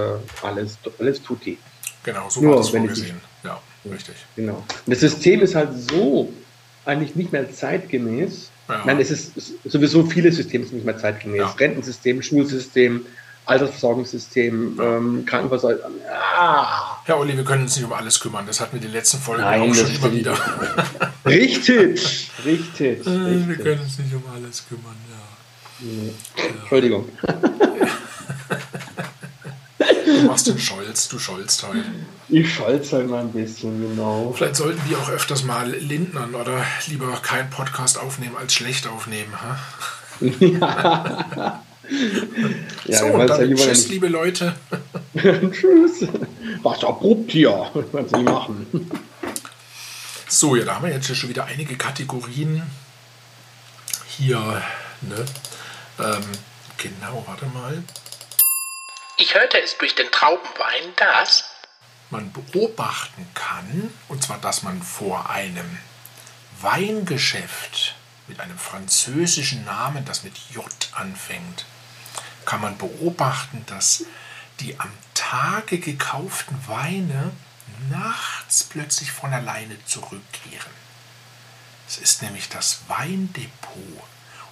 [0.46, 1.58] alles, alles tutti.
[2.04, 3.22] Genau, so Nur war das wenn ich- vorgesehen.
[3.44, 3.60] Ja,
[3.92, 4.16] richtig.
[4.36, 4.56] Genau.
[4.56, 6.32] Und das System ist halt so
[6.86, 8.50] eigentlich nicht mehr zeitgemäß.
[8.70, 8.84] Ja.
[8.86, 11.40] Nein, es ist es ist sowieso viele Systeme sind nicht mehr zeitgemäß.
[11.40, 11.48] Ja.
[11.58, 13.06] Rentensystem, Schulsystem,
[13.48, 15.80] Altersversorgungssystem, ähm, Krankenversorgung.
[16.38, 18.46] Ah, Herr Olli, wir können uns nicht um alles kümmern.
[18.46, 20.38] Das hatten wir die letzten Folgen Nein, auch schon immer wieder.
[21.26, 23.64] richtig, richtig, Wir richtig.
[23.64, 26.44] können uns nicht um alles kümmern, ja.
[26.62, 27.08] Entschuldigung.
[30.06, 31.84] Du machst den Scholz, du scholzt heute.
[32.30, 34.34] Ich scholze halt mal ein bisschen, genau.
[34.36, 39.32] Vielleicht sollten wir auch öfters mal lindern oder lieber keinen Podcast aufnehmen als schlecht aufnehmen.
[39.42, 39.60] Ha?
[40.40, 44.56] Ja, so, ja dann lieber tschüss, nicht- liebe Leute.
[45.16, 46.08] Tschüss.
[46.64, 47.70] Was abrupt hier.
[47.92, 48.92] Was ich machen?
[50.28, 52.62] So, ja, da haben wir jetzt ja schon wieder einige Kategorien
[54.08, 54.62] hier.
[55.02, 55.26] Ne?
[56.00, 56.24] Ähm,
[56.78, 57.82] genau, warte mal.
[59.18, 61.46] Ich hörte es durch den Traubenwein, dass
[62.10, 65.78] man beobachten kann, und zwar, dass man vor einem
[66.62, 67.96] Weingeschäft
[68.28, 71.66] mit einem französischen Namen, das mit J anfängt,
[72.48, 74.06] kann man beobachten, dass
[74.62, 77.32] die am Tage gekauften Weine
[77.92, 80.72] nachts plötzlich von alleine zurückkehren.
[81.88, 84.04] Es ist nämlich das Weindepot.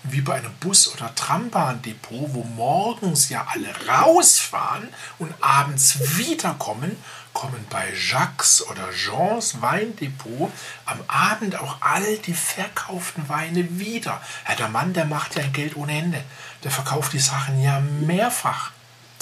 [0.03, 6.95] Und wie bei einem Bus- oder Trambahndepot, wo morgens ja alle rausfahren und abends wiederkommen,
[7.33, 10.51] kommen bei Jacques oder Jeans Weindepot
[10.85, 14.21] am Abend auch all die verkauften Weine wieder.
[14.47, 16.23] Ja, der Mann, der macht ja ein Geld ohne Ende.
[16.65, 18.71] Der verkauft die Sachen ja mehrfach.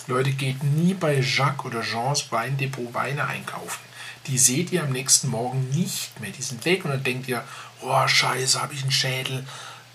[0.08, 3.82] Leute, geht nie bei Jacques oder Jeans Weindepot Weine einkaufen.
[4.28, 6.32] Die seht ihr am nächsten Morgen nicht mehr.
[6.32, 7.44] Die sind weg und dann denkt ihr,
[7.82, 9.46] oh scheiße, habe ich einen Schädel,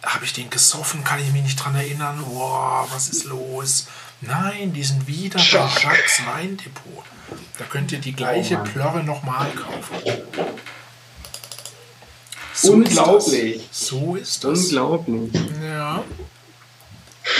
[0.02, 3.86] habe ich den gesoffen, kann ich mich nicht dran erinnern, oh, was ist los?
[4.20, 5.82] Nein, die sind wieder Jacques.
[5.82, 7.04] bei Jacques Weindepot.
[7.58, 8.64] Da könnt ihr die gleiche Oh.
[8.64, 9.96] Plörre nochmal kaufen.
[12.64, 13.56] Unglaublich.
[13.70, 13.74] Ist.
[13.86, 14.64] So ist das.
[14.64, 15.32] Unglaublich.
[15.62, 16.04] Ja.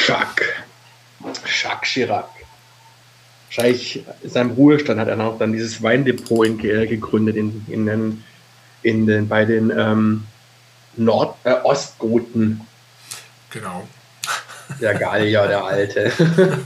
[0.08, 0.54] Jacques.
[1.44, 2.30] Jacques Chirac.
[3.48, 7.84] Wahrscheinlich in seinem Ruhestand hat er noch dann dieses Weindepot in, äh, gegründet in, in
[7.84, 8.24] den,
[8.82, 10.26] in den, bei den ähm,
[10.96, 12.66] Nord, äh, Ostgoten.
[13.50, 13.86] Genau.
[14.80, 16.12] Der Gallier, der Alte.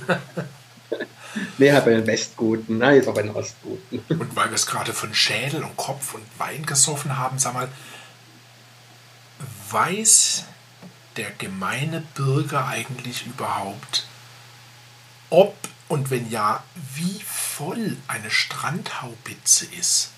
[1.58, 2.78] nee, halt bei den Westgoten.
[2.78, 4.04] Nein, jetzt auch bei den Ostgoten.
[4.08, 7.68] Und weil wir es gerade von Schädel und Kopf und Wein gesoffen haben, sag mal,
[9.70, 10.44] weiß
[11.16, 14.06] der gemeine Bürger eigentlich überhaupt,
[15.30, 15.54] ob
[15.88, 16.62] und wenn ja,
[16.94, 20.10] wie voll eine Strandhaubitze ist?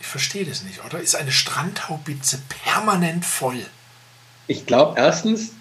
[0.00, 1.00] Ich verstehe das nicht, oder?
[1.00, 3.66] Ist eine Strandhaubitze permanent voll?
[4.46, 5.52] Ich glaube, erstens,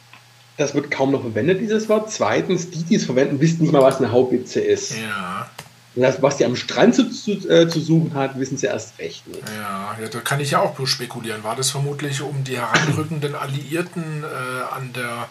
[0.58, 2.12] das wird kaum noch verwendet, dieses Wort.
[2.12, 4.96] Zweitens, die, die es verwenden, wissen nicht mal, was eine Haubitze ist.
[4.96, 5.50] Ja,
[5.96, 8.98] Und das, was die am Strand zu, zu, äh, zu suchen hat, wissen sie erst
[9.00, 9.44] recht nicht.
[9.48, 11.44] ja, ja, da kann ich ja auch bloß spekulieren.
[11.44, 14.28] War das vermutlich, um die heranrückenden Alliierten äh,
[14.74, 15.28] an der,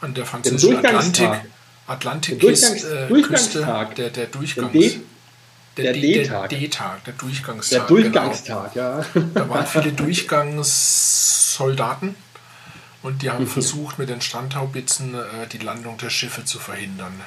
[0.00, 1.44] an der französischen Durchgangstag.
[1.86, 3.88] Atlantik, Atlantik Der Durchgangs- äh, Durchgangstag.
[3.88, 4.72] Küste, der, der Durchgangs...
[5.76, 6.48] Der der D-Tag.
[6.50, 7.78] Der D-Tag, der Durchgangstag.
[7.80, 9.04] Der Durchgangstag, ja.
[9.12, 9.26] Genau.
[9.34, 12.14] Da waren viele Durchgangssoldaten
[13.02, 17.20] und die haben versucht, mit den Strandhaubitzen äh, die Landung der Schiffe zu verhindern.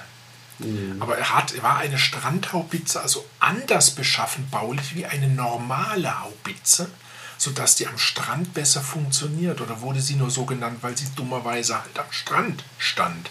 [0.99, 6.89] Aber er hat, er war eine Strandhaubitze also anders beschaffen baulich wie eine normale Haubitze,
[7.37, 9.61] sodass die am Strand besser funktioniert.
[9.61, 13.29] Oder wurde sie nur so genannt, weil sie dummerweise halt am Strand stand?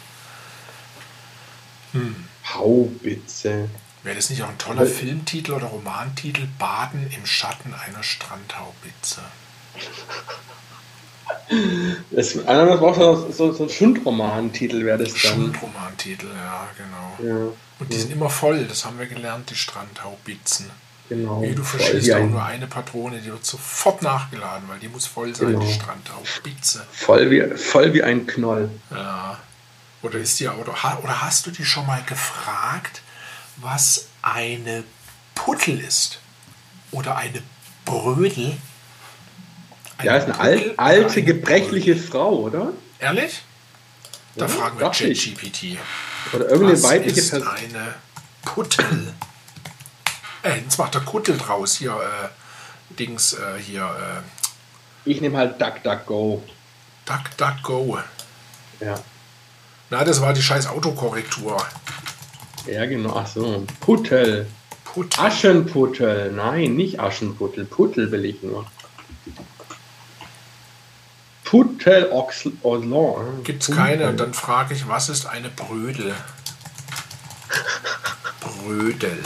[2.55, 3.69] Haubitze.
[4.05, 6.47] Wäre das nicht auch ein toller Filmtitel oder Romantitel?
[6.59, 9.23] Baden im Schatten einer Strandhaubitze.
[12.11, 15.17] Das, das war so, so, so ein Schundroman-Titel, wäre das dann.
[15.21, 17.35] Schundromantitel, ja, genau.
[17.35, 17.53] Ja.
[17.79, 20.71] Und die sind immer voll, das haben wir gelernt, die Strandhaubitzen.
[21.09, 21.41] Genau.
[21.43, 25.07] Wie du verschießt auch ein- nur eine Patrone, die wird sofort nachgeladen, weil die muss
[25.07, 25.61] voll sein, Genau.
[25.61, 26.25] die Strandtauch.
[26.27, 26.85] Spitze.
[26.91, 28.71] Voll wie, voll wie ein Knoll.
[28.91, 29.39] Ja.
[30.03, 33.03] Oder ist dir oder, oder hast du dich schon mal gefragt,
[33.57, 34.83] was eine
[35.35, 36.19] Puttel ist?
[36.91, 37.41] Oder eine
[37.85, 38.57] Brödel?
[40.03, 42.09] Ja, ist eine oder alte, eine gebrechliche Brödel?
[42.09, 42.73] Frau, oder?
[42.99, 43.43] Ehrlich?
[44.35, 44.91] Da Ja, fragen wir.
[44.91, 45.79] ChatGPT.
[46.33, 47.49] Oder irgendeine Was weibliche ist Person.
[47.49, 47.95] eine
[48.45, 49.15] Puttel?
[50.43, 51.77] Äh, jetzt macht der Kuttel draus.
[51.77, 56.43] Hier, äh, Dings, äh, hier, äh, Ich nehme halt DuckDuckGo.
[57.07, 57.99] DuckDuckGo.
[58.81, 58.95] Ja.
[59.89, 61.57] Na, das war die scheiß Autokorrektur.
[62.67, 63.15] Ja, genau.
[63.17, 63.65] Ach so.
[63.81, 64.47] Puttel.
[64.85, 65.25] Puttel.
[65.25, 66.33] Aschenputtel.
[66.33, 67.65] Nein, nicht Aschenputtel.
[67.65, 68.67] Puttel will ich nur.
[71.47, 72.11] Puttel
[72.63, 73.43] Orlan.
[73.45, 74.09] Gibt es keine.
[74.09, 76.13] Und dann frage ich, was ist eine Brödel?
[78.41, 79.19] Brödel.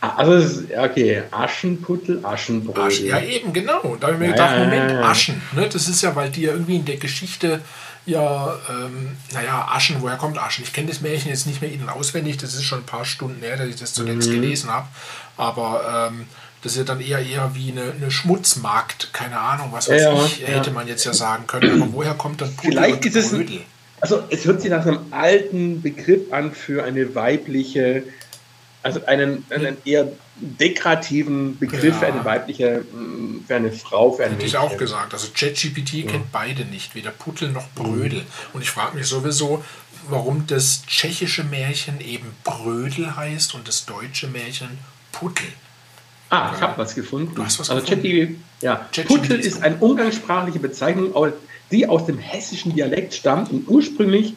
[0.00, 1.22] Also, es ist, okay.
[1.30, 2.82] Aschenputtel, Aschenbrödel.
[2.84, 3.06] Aschen.
[3.06, 3.96] Ja, eben, genau.
[3.98, 4.92] Da habe ich mir Ja, gedacht, Moment.
[5.04, 5.40] Aschen.
[5.52, 5.68] Ne?
[5.68, 7.60] Das ist ja, weil die ja irgendwie in der Geschichte
[8.04, 10.62] ja, ähm, naja, Aschen, woher kommt Aschen?
[10.62, 13.04] Ich kenne das Märchen jetzt nicht mehr in- und auswendig, das ist schon ein paar
[13.04, 14.34] Stunden her, dass ich das zuletzt Mhm.
[14.34, 14.86] gelesen habe.
[15.36, 16.26] Aber ähm,
[16.66, 20.24] das ist ja dann eher eher wie eine, eine Schmutzmarkt, keine Ahnung, was weiß Ja,
[20.24, 20.48] ich, ja.
[20.48, 21.80] hätte man jetzt ja sagen können.
[21.80, 23.60] Aber woher kommt dann Pudel Vielleicht ist es Brödel?
[24.00, 28.02] Also es hört sich nach einem alten Begriff an für eine weibliche,
[28.82, 30.08] also einen, einen eher
[30.40, 31.92] dekorativen Begriff Ja.
[32.00, 35.12] für eine weibliche, mm, für eine Frau, für ein Hätte ich auch gesagt.
[35.14, 38.22] Also ChatGPT kennt beide nicht, weder Puttel noch Brödel.
[38.52, 39.64] Und ich frage mich sowieso,
[40.08, 44.78] warum das tschechische Märchen eben Brödel heißt und das deutsche Märchen
[45.12, 45.46] Puttel.
[46.30, 47.32] Ah, ich habe was gefunden.
[47.34, 48.42] Du hast was also gefunden?
[48.60, 48.88] Ja.
[49.06, 51.12] Puttel ist eine umgangssprachliche Bezeichnung,
[51.70, 54.34] die aus dem hessischen Dialekt stammt und ursprünglich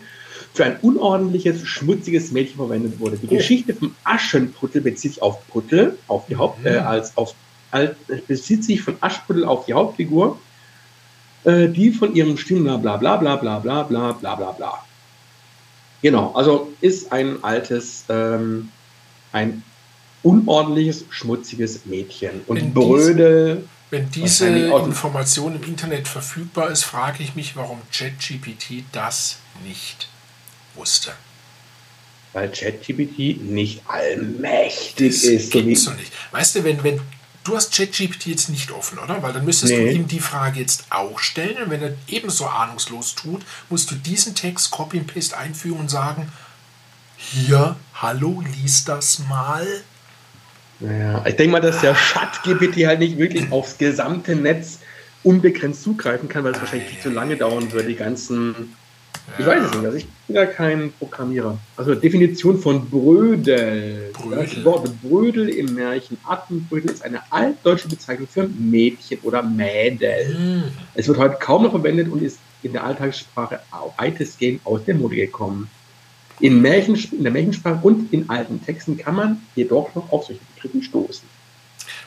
[0.54, 3.18] für ein unordentliches, schmutziges Mädchen verwendet wurde.
[3.18, 3.38] Die Oh.
[3.38, 7.36] Geschichte vom Aschenputtel bezieht sich auf Puttel, auf die Haupt, äh, als auf
[7.72, 7.96] als,
[8.28, 10.40] bezieht sich von Aschenputtel auf die Hauptfigur,
[11.44, 14.84] äh, die von ihrem Stimmen bla bla bla bla bla bla bla bla bla.
[16.02, 18.70] Genau, also ist ein altes, ähm,
[19.32, 19.64] ein
[20.24, 22.42] unordentliches, schmutziges Mädchen.
[22.48, 27.56] Und Wenn Brödel, Wenn diese Wahrscheinlich auch- Information im Internet verfügbar ist, frage ich mich,
[27.56, 30.08] warum ChatGPT das nicht
[30.76, 31.12] wusste.
[32.32, 35.52] weil ChatGPT nicht allmächtig Das ist.
[35.52, 36.12] So gibt's doch nicht.
[36.32, 37.02] Weißt du, wenn, wenn
[37.44, 39.24] du hast ChatGPT jetzt nicht offen, oder?
[39.24, 39.94] Weil dann müsstest du Nee.
[39.94, 44.36] ihm die Frage jetzt auch stellen und wenn er ebenso ahnungslos tut, musst du diesen
[44.36, 46.32] Text Copy and Paste einfügen und sagen,
[47.18, 49.66] hier, hallo, lies das mal.
[50.80, 54.80] Naja, ich denke mal, dass der ChatGPT halt nicht wirklich aufs gesamte Netz
[55.24, 58.76] unbegrenzt zugreifen kann, weil es wahrscheinlich viel zu lange dauern würde, die ganzen.
[59.38, 61.58] Ich weiß es nicht, also ich bin ja kein Programmierer.
[61.78, 64.12] Also Definition von Brödel.
[64.14, 64.46] Brödel.
[64.46, 70.36] Das Wort Brödel im Märchen Attenbrödel ist eine altdeutsche Bezeichnung für Mädchen oder Mädel.
[70.36, 70.64] Hm.
[70.96, 73.60] Es wird heute kaum noch verwendet und ist in der Alltagssprache
[73.98, 75.70] weitestgehend aus der Mode gekommen.
[76.40, 80.42] In, Märchen, in der Märchensprache und in alten Texten kann man jedoch noch auf solche
[80.62, 81.28] Begriffe stoßen.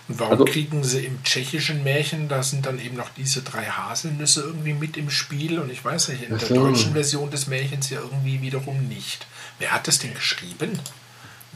[0.09, 3.65] Und warum Also- kriegen sie im tschechischen Märchen, da sind dann eben noch diese drei
[3.65, 7.91] Haselnüsse irgendwie mit im Spiel und ich weiß nicht, in der deutschen Version des Märchens
[7.91, 9.27] ja irgendwie wiederum nicht.
[9.59, 10.79] Wer hat das denn geschrieben?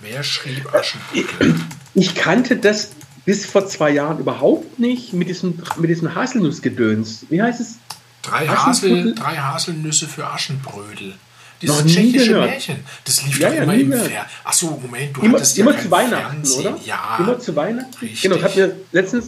[0.00, 1.54] Wer schrieb Aschenputtel?
[1.94, 2.90] Ich kannte das
[3.24, 7.26] bis vor zwei Jahren überhaupt nicht mit diesem, mit diesem Haselnussgedöns.
[7.28, 7.76] Wie heißt es?
[8.22, 8.46] Drei?
[8.46, 11.14] Hasel, drei Haselnüsse für Aschenbrödel.
[11.62, 12.50] Dieses Noch nie tschechische gehört.
[12.50, 12.84] Märchen.
[13.04, 14.08] Das lief Ja, doch ja, immer im gehört.
[14.08, 14.26] Fer.
[14.44, 16.66] Achso, Moment, du Immer, hattest ja immer kein zu Weihnachten, Fernsehen.
[16.74, 16.78] oder?
[16.84, 17.96] Ja, Immer zu Weihnachten.
[18.00, 18.22] Richtig.
[18.22, 19.26] Genau, das hat mir letztens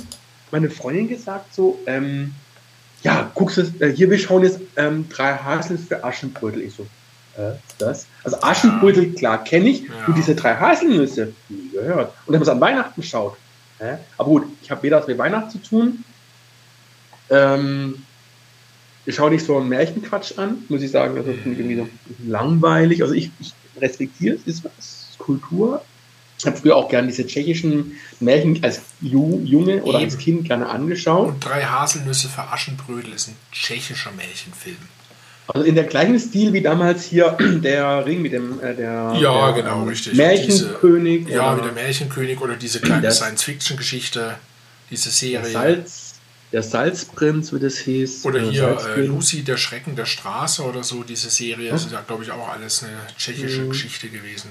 [0.51, 2.35] meine Freundin gesagt, so, ähm,
[3.03, 6.63] ja, guckst du, äh, hier, wir schauen jetzt ähm, drei Haselnüsse für Aschenbrödel.
[6.63, 6.83] Ich so,
[7.41, 8.07] äh, das?
[8.25, 9.83] Also Aschenbrödel, klar, kenne ich.
[9.83, 9.89] Ja.
[10.07, 12.13] Und diese drei Haselnüsse, nie gehört.
[12.27, 13.37] Und wenn man es an Weihnachten schaut,
[13.79, 13.99] hä?
[14.19, 16.05] aber gut, ich habe weder was mit Weihnachten zu tun,
[17.31, 18.03] ähm,
[19.09, 21.89] ich schaue nicht so einen Märchenquatsch an, muss ich sagen, also finde ich irgendwie so
[22.27, 23.01] langweilig.
[23.03, 25.83] Also ich, ich respektiere es, ist was, ist Kultur.
[26.39, 30.23] Ich habe früher auch gerne diese tschechischen Märchen als Ju Junge oder als Eben.
[30.23, 31.29] Kind gerne angeschaut.
[31.29, 34.77] Und drei Haselnüsse für Aschenbrödel ist ein tschechischer Märchenfilm.
[35.49, 39.53] Also in der gleichen Stil wie damals hier der Ring mit dem äh, der, Ja,
[39.53, 40.15] der, genau, ähm, richtig.
[40.15, 41.25] Märchenkönig.
[41.25, 44.35] Diese, ja, oder wie der Märchenkönig oder diese kleine Das- Science-Fiction-Geschichte,
[44.91, 45.51] diese Serie.
[45.51, 46.08] Salz,
[46.53, 48.25] der Salzprinz, wie das hieß.
[48.25, 49.01] Oder Äh, hier äh.
[49.03, 51.71] Lucy, der Schrecken der Straße oder so, diese Serie.
[51.71, 53.69] Das ist ja, glaube ich, auch alles eine tschechische Mhm.
[53.71, 54.51] Geschichte gewesen.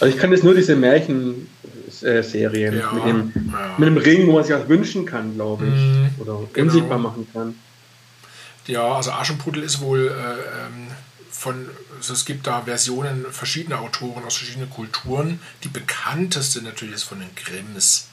[0.00, 3.74] Also ich kann jetzt nur diese Märchen-Serien Ja, mit, dem, ja.
[3.78, 5.72] mit dem Ring, wo man sich was wünschen kann, glaube ich.
[5.74, 6.66] Mhm, Oder genau.
[6.66, 7.54] unsichtbar machen kann.
[8.66, 10.88] Ja, also Aschenputtel ist wohl äh, ähm,
[11.30, 15.40] von, also es gibt da Versionen verschiedener Autoren aus verschiedenen Kulturen.
[15.64, 18.08] Die bekannteste natürlich ist von den Grimms.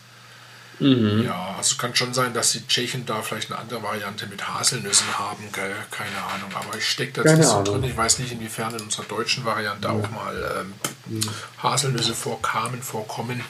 [0.79, 1.23] Mhm.
[1.25, 5.07] Ja, also kann schon sein, dass die Tschechen da vielleicht eine andere Variante mit Haselnüssen
[5.17, 5.75] haben, gell?
[5.91, 6.49] keine Ahnung.
[6.53, 7.83] Aber ich stecke da nicht so drin.
[7.83, 10.63] Ich weiß nicht, inwiefern in unserer deutschen Variante auch mal
[11.09, 11.21] ähm,
[11.61, 13.43] Haselnüsse vorkamen, vorkommen.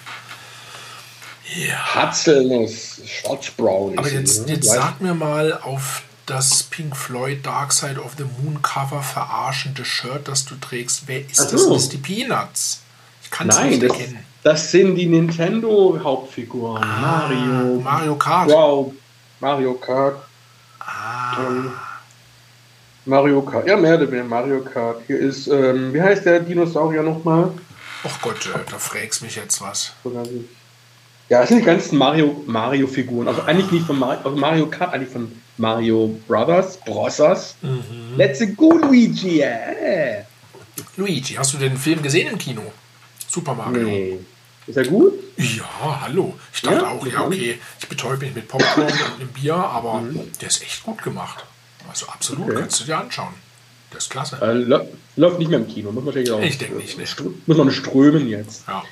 [1.55, 1.95] Ja.
[1.95, 3.97] Hazelnuss, Schwarzbraun.
[3.97, 4.53] Aber jetzt, ne?
[4.53, 9.83] jetzt sag mir mal auf das Pink Floyd Dark Side of the Moon Cover verarschende
[9.83, 11.03] Shirt, das du trägst.
[11.07, 11.63] Wer ist Ach das?
[11.63, 11.75] so.
[11.75, 12.81] Ist die Peanuts?
[13.23, 14.25] Ich kann es nicht das, erkennen.
[14.43, 16.81] Das sind die Nintendo-Hauptfiguren.
[16.81, 18.49] Mario, Ah, Mario Kart.
[18.49, 18.93] Wow,
[19.39, 20.15] Mario Kart.
[20.79, 21.71] Ah, Ähm,
[23.05, 25.01] Mario Kart, ja, mehr oder weniger Mario Kart.
[25.07, 27.51] Hier ist, ähm, wie heißt der Dinosaurier nochmal?
[28.03, 29.93] ach Gott, äh, da fragst mich jetzt was.
[31.27, 33.27] Ja, das sind die ganzen Mario- Mario-Figuren.
[33.27, 37.55] also eigentlich nicht von Mario, also Mario Kart, eigentlich von Mario Brothers, Brothers.
[37.61, 38.15] Mhm.
[38.17, 39.39] Let's go, Luigi!
[39.39, 40.25] Yeah.
[40.97, 42.61] Luigi, hast du den Film gesehen im Kino?
[43.29, 43.83] Super Mario.
[43.83, 44.19] Nee.
[44.67, 45.13] Ist er gut?
[45.37, 46.37] Ja, hallo.
[46.53, 46.87] Ich dachte Ja?
[46.89, 50.03] auch, ja, okay, ich betäube mich mit Popcorn und einem Bier, aber
[50.41, 51.45] der ist echt gut gemacht.
[51.89, 52.51] Also absolut, Mhm.
[52.51, 52.61] Okay.
[52.61, 53.33] kannst du dir anschauen.
[53.91, 54.37] Der ist klasse.
[54.41, 55.91] Äh, lä- läuft nicht mehr im Kino.
[55.91, 57.05] Muss man natürlich auch, Ich denke nicht, ne.
[57.47, 58.67] Muss man strömen jetzt.
[58.67, 58.83] Ja.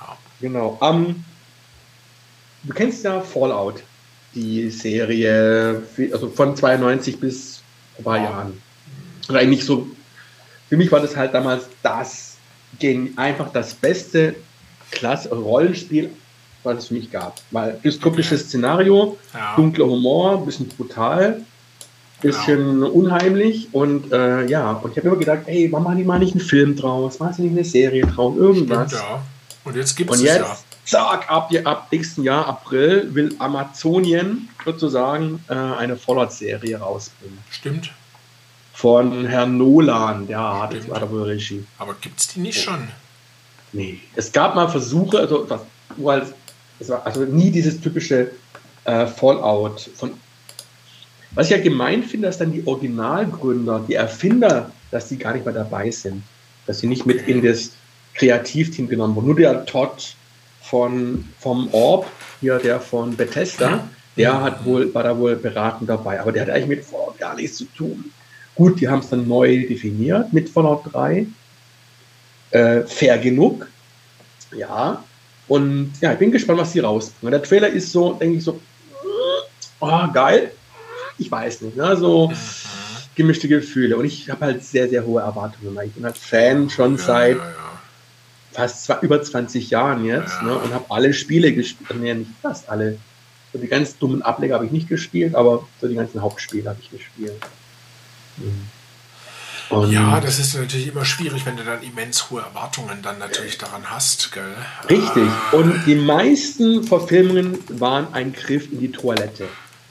[0.00, 0.16] ja.
[0.40, 0.78] Genau.
[0.80, 1.24] Ähm,
[2.62, 3.82] du kennst ja Fallout,
[4.34, 7.60] die Serie, also von 92 bis
[7.98, 8.24] ein paar Ja.
[8.24, 8.62] Jahren.
[9.28, 9.86] Und eigentlich so,
[10.70, 12.27] für mich war das halt damals das,
[12.78, 14.34] gen- einfach das beste
[14.90, 16.10] Klasse Rollenspiel,
[16.64, 17.36] was es für mich gab.
[17.50, 19.54] Weil dystopisches Szenario, Ja.
[19.56, 21.42] dunkler Humor, bisschen brutal,
[22.20, 26.18] bisschen unheimlich und äh, ja, und ich habe immer gedacht, ey, warum machen die mal
[26.18, 28.88] nicht einen Film draus, machen sie nicht eine Serie draus, irgendwas.
[28.90, 29.22] Stimmt, ja.
[29.64, 30.56] Und jetzt gibt es Und es jetzt, ja.
[30.84, 37.38] zack, ab, ab nächsten Jahr, April, will Amazonien sozusagen äh, eine Fallout-Serie rausbringen.
[37.50, 37.92] Stimmt.
[38.78, 40.90] Von Herrn Nolan, der hat Stimmt.
[40.90, 41.64] weiter wohl Regie.
[41.78, 42.86] Aber gibt es die nicht schon?
[43.72, 43.98] Nee.
[44.14, 45.62] Es gab mal Versuche, also, das,
[46.00, 46.32] halt,
[46.78, 48.30] es war also nie dieses typische
[48.84, 50.12] äh, Fallout von.
[51.32, 55.44] Was ich ja gemein finde, dass dann die Originalgründer, die Erfinder, dass die gar nicht
[55.44, 56.22] mehr dabei sind.
[56.68, 57.72] Dass sie nicht mit in das
[58.14, 59.26] Kreativteam genommen wurden.
[59.26, 60.14] Nur der Todd
[60.62, 62.06] von, vom Orb,
[62.40, 66.20] hier der von Bethesda, der hat wohl, war da wohl beratend dabei.
[66.20, 68.12] Aber der hat eigentlich mit Fallout gar nichts zu tun.
[68.58, 71.26] Gut, die haben es dann neu definiert mit Fallout 3
[72.50, 73.68] äh, fair genug.
[74.56, 75.04] Ja.
[75.46, 77.30] Und ja, ich bin gespannt, was sie rausbringen.
[77.30, 78.60] Der Trailer ist so, denke ich so,
[79.78, 80.50] oh, geil.
[81.18, 81.96] Ich weiß nicht, ne?
[81.96, 82.32] so
[83.14, 83.96] gemischte Gefühle.
[83.96, 85.78] Und ich habe halt sehr, sehr hohe Erwartungen.
[85.84, 87.80] Ich bin halt Fan schon Ja, seit ja, ja.
[88.50, 90.52] fast zwei, über 20 Jahren jetzt ne?
[90.52, 92.00] und habe alle Spiele gespielt.
[92.00, 92.98] Nee, nicht fast alle.
[93.52, 96.80] So die ganz dummen Ableger habe ich nicht gespielt, aber so die ganzen Hauptspiele habe
[96.82, 97.40] ich gespielt.
[98.38, 98.68] Mhm.
[99.70, 103.58] Und Ja, das ist natürlich immer schwierig, wenn du dann immens hohe Erwartungen dann natürlich
[103.58, 104.54] daran hast, gell?
[104.88, 105.28] Richtig.
[105.28, 109.46] Ah, Und die meisten Verfilmungen waren ein Griff in die Toilette.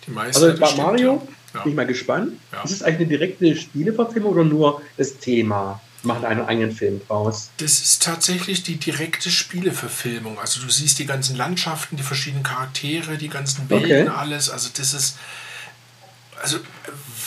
[0.07, 1.61] die meisten, Also bei Mario ja.
[1.61, 2.33] bin ich mal gespannt.
[2.51, 2.63] Ja.
[2.63, 5.79] Ist es eigentlich eine direkte Spieleverfilmung oder nur das Thema?
[6.03, 7.49] Macht einen eigenen Film draus.
[7.57, 10.39] Das ist tatsächlich die direkte Spieleverfilmung.
[10.39, 14.07] Also du siehst die ganzen Landschaften, die verschiedenen Charaktere, die ganzen Welten, Okay.
[14.07, 14.49] alles.
[14.49, 15.17] Also das ist
[16.41, 16.57] also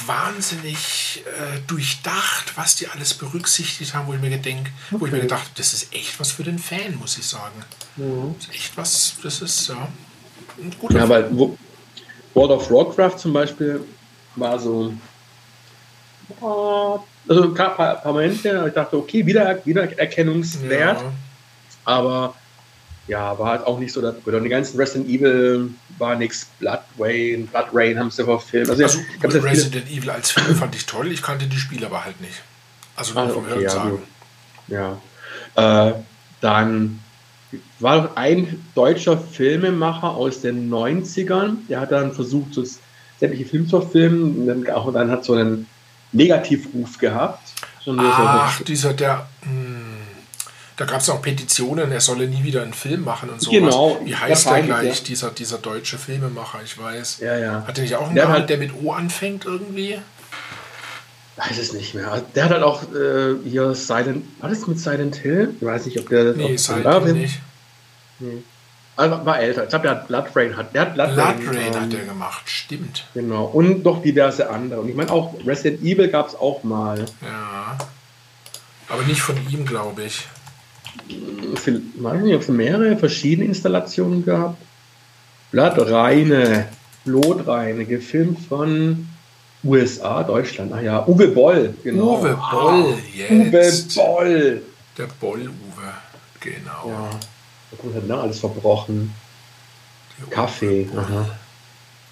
[0.07, 5.18] wahnsinnig äh, durchdacht, was die alles berücksichtigt haben, wo ich mir gedenk, wo ich mir
[5.18, 5.27] Okay.
[5.27, 7.64] gedacht, habe, das ist echt was für den Fan, muss ich sagen.
[7.96, 9.88] Das ist echt was, das ist ja
[10.59, 11.57] ein guter Ja, weil wo,
[12.35, 13.85] World of Warcraft zum Beispiel
[14.37, 14.92] war so.
[17.29, 21.12] Also ein paar, paar Momente, ich dachte, okay, wieder, Wiedererkennungswert, Ja.
[21.85, 22.35] aber
[23.11, 24.14] ja, war halt auch nicht so das.
[24.25, 26.46] Und die ganzen Resident Evil war nichts.
[26.61, 28.70] Blood Rain, Blood Rain haben sie verfilmt.
[28.70, 32.05] Also, Also viele- Resident Evil als Film fand ich toll, ich kannte die Spiele aber
[32.05, 32.40] halt nicht.
[32.96, 34.03] Also nur Ah, vom okay, Hören ja, sagen.
[34.68, 35.88] Ja.
[35.88, 35.92] Äh,
[36.40, 37.01] dann
[37.81, 42.64] war noch ein deutscher Filmemacher aus den 90ern, der hat dann versucht, so
[43.18, 45.66] sämtliche Filme zu verfilmen und dann, auch, dann hat so einen
[46.12, 47.40] Negativruf gehabt.
[47.85, 49.27] So Ach, dieser, der.
[49.42, 49.89] Hm,
[50.81, 53.51] da gab es auch Petitionen, er solle nie wieder einen Film machen und so.
[53.51, 55.05] Genau, Wie heißt der gleich, ja.
[55.07, 56.61] dieser, dieser deutsche Filmemacher?
[56.64, 57.19] Ich weiß.
[57.21, 57.64] ja, ja.
[57.66, 59.99] Hat der nicht auch einen Der Namen, hat- der mit O anfängt irgendwie?
[61.37, 62.23] Weiß es nicht mehr.
[62.35, 64.25] Der hat halt auch äh, hier Silent.
[64.40, 65.55] War das mit Silent Hill?
[65.61, 67.40] Ich weiß nicht, ob der Nee, ob- Silent Hill nicht.
[68.97, 69.64] Also war älter.
[69.64, 70.75] Ich glaube, der hat Blood Rain hat.
[70.75, 73.07] Der hat Blood, Blood Rain, Rain ähm, hat der gemacht, stimmt.
[73.14, 73.45] Genau.
[73.45, 74.81] Und noch diverse andere.
[74.81, 77.05] Und ich meine auch Resident Evil gab es auch mal.
[77.22, 77.76] Ja.
[78.89, 80.26] Aber nicht von ihm, glaube ich.
[81.99, 84.57] Weiß nicht, ob es mehrere verschiedene Installationen gab.
[85.51, 86.68] Blattreine,
[87.05, 89.09] Blutreine, gefilmt von
[89.64, 92.18] USA, Deutschland, ach ja, Uwe Boll, genau.
[92.18, 93.95] Uwe Boll, Uwe jetzt.
[93.95, 94.62] Boll.
[94.97, 95.93] Der Boll-Uwe,
[96.41, 96.88] genau.
[96.88, 97.11] Ja,
[97.70, 99.12] was hat denn da alles verbrochen?
[100.18, 101.05] Der Kaffee, Uwe Boll.
[101.05, 101.26] aha.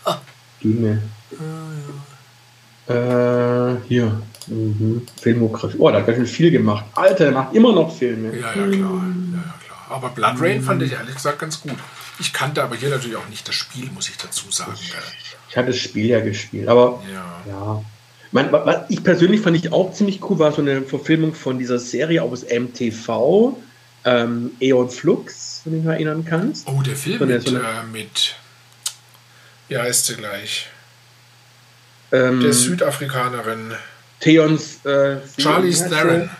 [0.05, 0.19] Ah.
[0.63, 1.03] Düne.
[2.89, 4.23] Äh, hier.
[4.49, 5.07] Mhm.
[5.21, 5.77] Filmografie.
[5.79, 6.85] Oh, da hat ganz schön viel gemacht.
[6.95, 8.31] Alter, der macht immer noch Filme.
[8.37, 8.67] Ja, ja, klar.
[8.69, 9.87] Ja, ja, klar.
[9.91, 11.77] Aber Blood Rain fand ich ehrlich gesagt ganz gut.
[12.19, 14.73] Ich kannte aber hier natürlich auch nicht das Spiel, muss ich dazu sagen.
[15.51, 17.43] Ich hatte das Spiel ja gespielt, aber Ja.
[17.51, 17.83] ja.
[18.33, 21.59] Mein, wa- was ich persönlich fand ich auch ziemlich cool, war so eine Verfilmung von
[21.59, 23.57] dieser Serie aus MTV,
[24.05, 26.69] ähm, Eon Flux, wenn du dich mal erinnern kannst.
[26.69, 28.35] Oh, der Film So eine- mit, so eine- äh, mit.
[29.69, 30.67] Wie heißt sie gleich?
[32.13, 33.73] Ähm, Der Südafrikanerin.
[34.21, 35.99] Theons äh, Charlie wie heißt der?
[36.03, 36.31] Theron.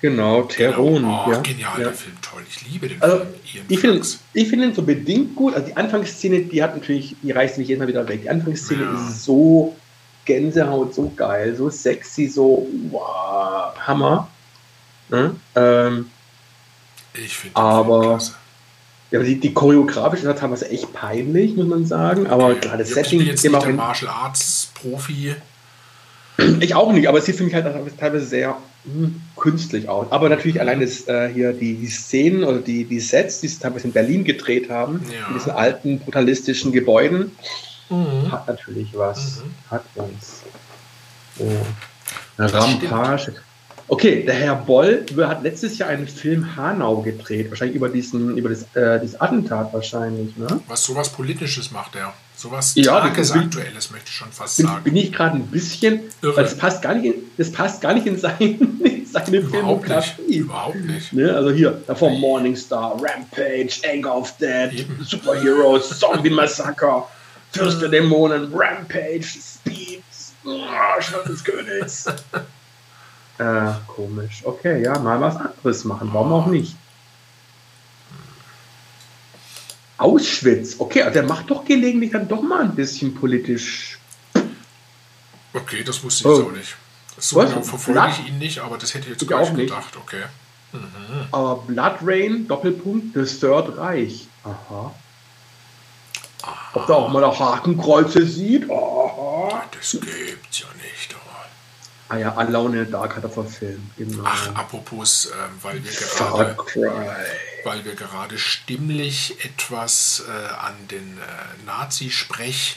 [0.00, 0.94] Genau, Theron.
[0.96, 1.24] Genau.
[1.26, 1.38] Oh, ja.
[1.40, 1.84] genial, ja.
[1.84, 2.42] der Film, toll.
[2.48, 3.64] Ich liebe den Also, Film.
[3.68, 5.54] Ich finde ich find ihn so bedingt gut.
[5.54, 8.22] Also die Anfangsszene, die hat natürlich, die reißt mich Mal wieder weg.
[8.22, 8.94] Die Anfangsszene Ja.
[9.08, 9.74] ist so
[10.26, 14.28] Gänsehaut, so geil, so sexy, so wow, Hammer.
[15.08, 15.36] Ne?
[15.54, 16.10] Ähm,
[17.14, 18.18] Ich finde aber-
[19.10, 22.26] ja, aber die, die choreografisch ist teilweise echt peinlich, muss man sagen.
[22.26, 25.36] Aber klar, das ich Setting bin jetzt nicht der Martial Arts Profi.
[26.60, 27.66] Ich auch nicht, aber es sieht für mich halt
[27.98, 30.08] teilweise sehr hm, künstlich aus.
[30.10, 33.58] Aber natürlich allein das, äh, hier die, die Szenen oder die, die Sets, die sie
[33.60, 35.28] teilweise in Berlin gedreht haben, Ja.
[35.28, 37.32] in diesen alten, brutalistischen Gebäuden,
[37.90, 38.32] Mhm.
[38.32, 39.42] hat natürlich was.
[39.44, 39.70] Mhm.
[39.70, 40.42] Hat was.
[41.38, 41.44] Oh.
[42.36, 43.34] Eine Rampage.
[43.86, 48.48] Okay, der Herr Boll hat letztes Jahr einen Film Hanau gedreht, wahrscheinlich über diesen, über
[48.48, 50.46] das, äh, dieses Attentat wahrscheinlich, ne?
[50.68, 52.14] Was sowas Politisches macht er.
[52.36, 54.82] Sowas Ja, das Tagesaktuelles, möchte ich schon fast Bin, sagen.
[54.84, 56.36] bin ich gerade ein bisschen, Irre.
[56.36, 58.36] weil das passt gar nicht in, das passt gar nicht in, sein,
[58.84, 60.04] in seine Überhaupt nicht.
[60.16, 60.36] Filmografie.
[60.36, 61.12] Überhaupt nicht.
[61.12, 65.02] Ne, also hier, davor Morningstar, Rampage, Anger of Dead, Eben.
[65.04, 67.04] Superheroes, Zombie Massacre,
[67.52, 70.02] Fürst der Dämonen, Rampage, Speed,
[70.44, 72.06] oh, Schwert des Königs.
[73.38, 74.42] äh, komisch.
[74.44, 76.10] Okay, ja, mal was anderes machen.
[76.12, 76.76] Warum auch nicht?
[80.04, 80.76] Auschwitz.
[80.78, 83.98] Okay, also der macht doch gelegentlich dann doch mal ein bisschen politisch.
[85.52, 86.42] Okay, das wusste ich Oh.
[86.48, 86.74] auch nicht.
[87.18, 88.18] So genau verfolge Blatt?
[88.18, 89.68] ich ihn nicht, aber das hätte ich jetzt Ich gar auch nicht nicht.
[89.70, 89.96] gedacht.
[89.96, 90.22] Okay.
[91.30, 94.26] Aber Blood Rain, Doppelpunkt, das Third Reich.
[94.42, 94.92] Aha.
[96.74, 98.68] Ob da auch mal noch Hakenkreuze sieht?
[98.68, 99.62] Aha.
[99.72, 101.14] Das gibt's ja nicht.
[102.08, 103.96] Ah ja, Alone in the Dark hat er verfilmt.
[103.96, 104.24] Genau.
[104.26, 106.90] Ach, apropos, ähm, weil wir Far gerade Cry.
[107.64, 112.76] Weil wir gerade stimmlich etwas äh, an den äh, Nazi-Sprech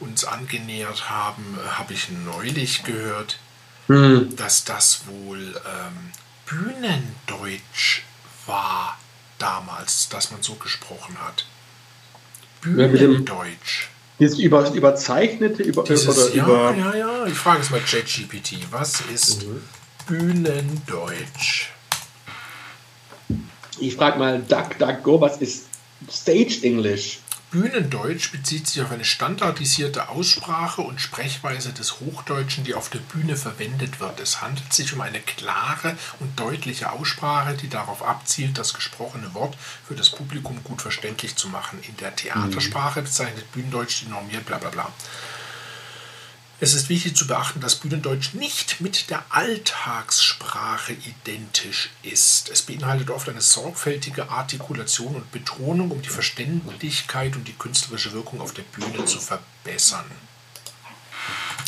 [0.00, 3.38] uns angenähert haben, äh, habe ich neulich gehört,
[3.88, 4.36] Hm.
[4.36, 6.12] dass das wohl ähm,
[6.44, 8.02] Bühnendeutsch
[8.46, 8.98] war
[9.38, 11.46] damals, dass man so gesprochen hat.
[12.60, 13.88] Bühnendeutsch.
[14.18, 16.74] Dieses über, überzeichnete, über, Dieses, ja, über.
[16.74, 18.58] ja, ja, ich frage es mal ChatGPT.
[18.70, 19.62] Was ist Mhm.
[20.06, 21.68] Bühnendeutsch?
[23.80, 25.66] Ich frage mal DuckDuckGo, was ist
[26.10, 27.20] Stage English?
[27.50, 33.36] Bühnendeutsch bezieht sich auf eine standardisierte Aussprache und Sprechweise des Hochdeutschen, die auf der Bühne
[33.36, 34.20] verwendet wird.
[34.20, 39.56] Es handelt sich um eine klare und deutliche Aussprache, die darauf abzielt, das gesprochene Wort
[39.86, 41.78] für das Publikum gut verständlich zu machen.
[41.88, 44.92] In der Theatersprache bezeichnet Bühnendeutsch die normiert bla bla bla.
[46.60, 52.48] Es ist wichtig zu beachten, dass Bühnendeutsch nicht mit der Alltagssprache identisch ist.
[52.48, 58.40] Es beinhaltet oft eine sorgfältige Artikulation und Betonung, um die Verständlichkeit und die künstlerische Wirkung
[58.40, 60.06] auf der Bühne zu verbessern.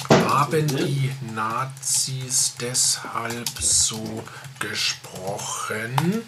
[0.09, 4.24] Haben die Nazis deshalb so
[4.59, 6.22] gesprochen?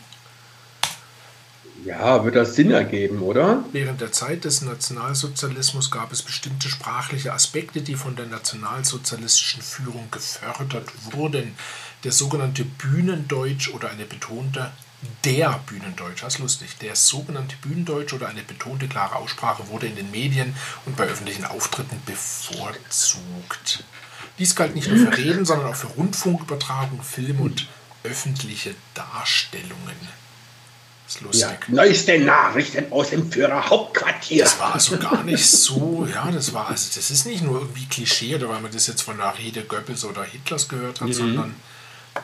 [1.85, 3.64] Ja, wird das Sinn ergeben, oder?
[3.72, 10.09] Während der Zeit des Nationalsozialismus gab es bestimmte sprachliche Aspekte, die von der nationalsozialistischen Führung
[10.11, 11.55] gefördert wurden.
[12.05, 14.70] Der sogenannte Bühnendeutsch oder eine betonte
[15.24, 19.97] der Bühnendeutsch, das ist lustig, der sogenannte Bühnendeutsch oder eine betonte klare Aussprache wurde in
[19.97, 20.55] den Medien
[20.87, 23.85] und bei öffentlichen Auftritten bevorzugt.
[24.39, 27.68] Dies galt nicht nur für Reden, sondern auch für Rundfunkübertragung, Film und
[28.05, 30.22] öffentliche Darstellungen.
[31.12, 31.68] Das ist lustig.
[31.68, 31.74] Ja.
[31.74, 34.44] Neueste Nachrichten aus dem Führerhauptquartier.
[34.44, 37.84] Das war also gar nicht so, ja, das war, also das ist nicht nur irgendwie
[37.86, 41.54] Klischee oder weil man das jetzt von der Rede Goebbels oder Hitlers gehört hat, sondern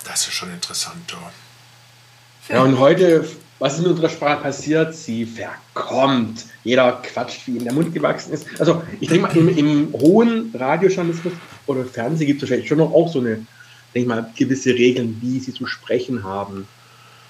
[0.04, 1.10] das ist schon interessant.
[1.10, 2.54] Ja.
[2.54, 3.28] Ja, und heute,
[3.58, 4.94] was ist in unserer Sprache passiert?
[4.94, 6.46] Sie verkommt.
[6.64, 8.46] Jeder quatscht, wie ihm der Mund gewachsen ist.
[8.58, 11.34] Also, ich denke mal, im, im hohen Radiojournalismus
[11.66, 13.34] oder Fernsehen gibt es wahrscheinlich schon noch auch so eine,
[13.94, 16.66] denke ich mal, gewisse Regeln, wie sie zu sprechen haben.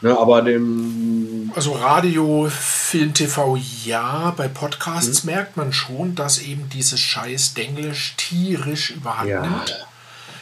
[0.01, 4.33] Ne, aber dem Also Radio, Film, TV, ja.
[4.37, 5.33] Bei Podcasts mhm.
[5.33, 9.41] merkt man schon, dass eben dieses scheiß Denglisch tierisch überhand ja.
[9.41, 9.87] nimmt.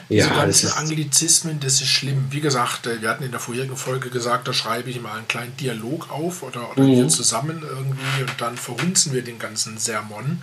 [0.08, 2.26] Diese ja, ganzen das Anglizismen, das ist schlimm.
[2.30, 5.26] Wie gesagt, äh, wir hatten in der vorherigen Folge gesagt, da schreibe ich mal einen
[5.26, 6.96] kleinen Dialog auf oder, oder mhm.
[6.96, 10.42] wir zusammen irgendwie und dann verhunzen wir den ganzen Sermon.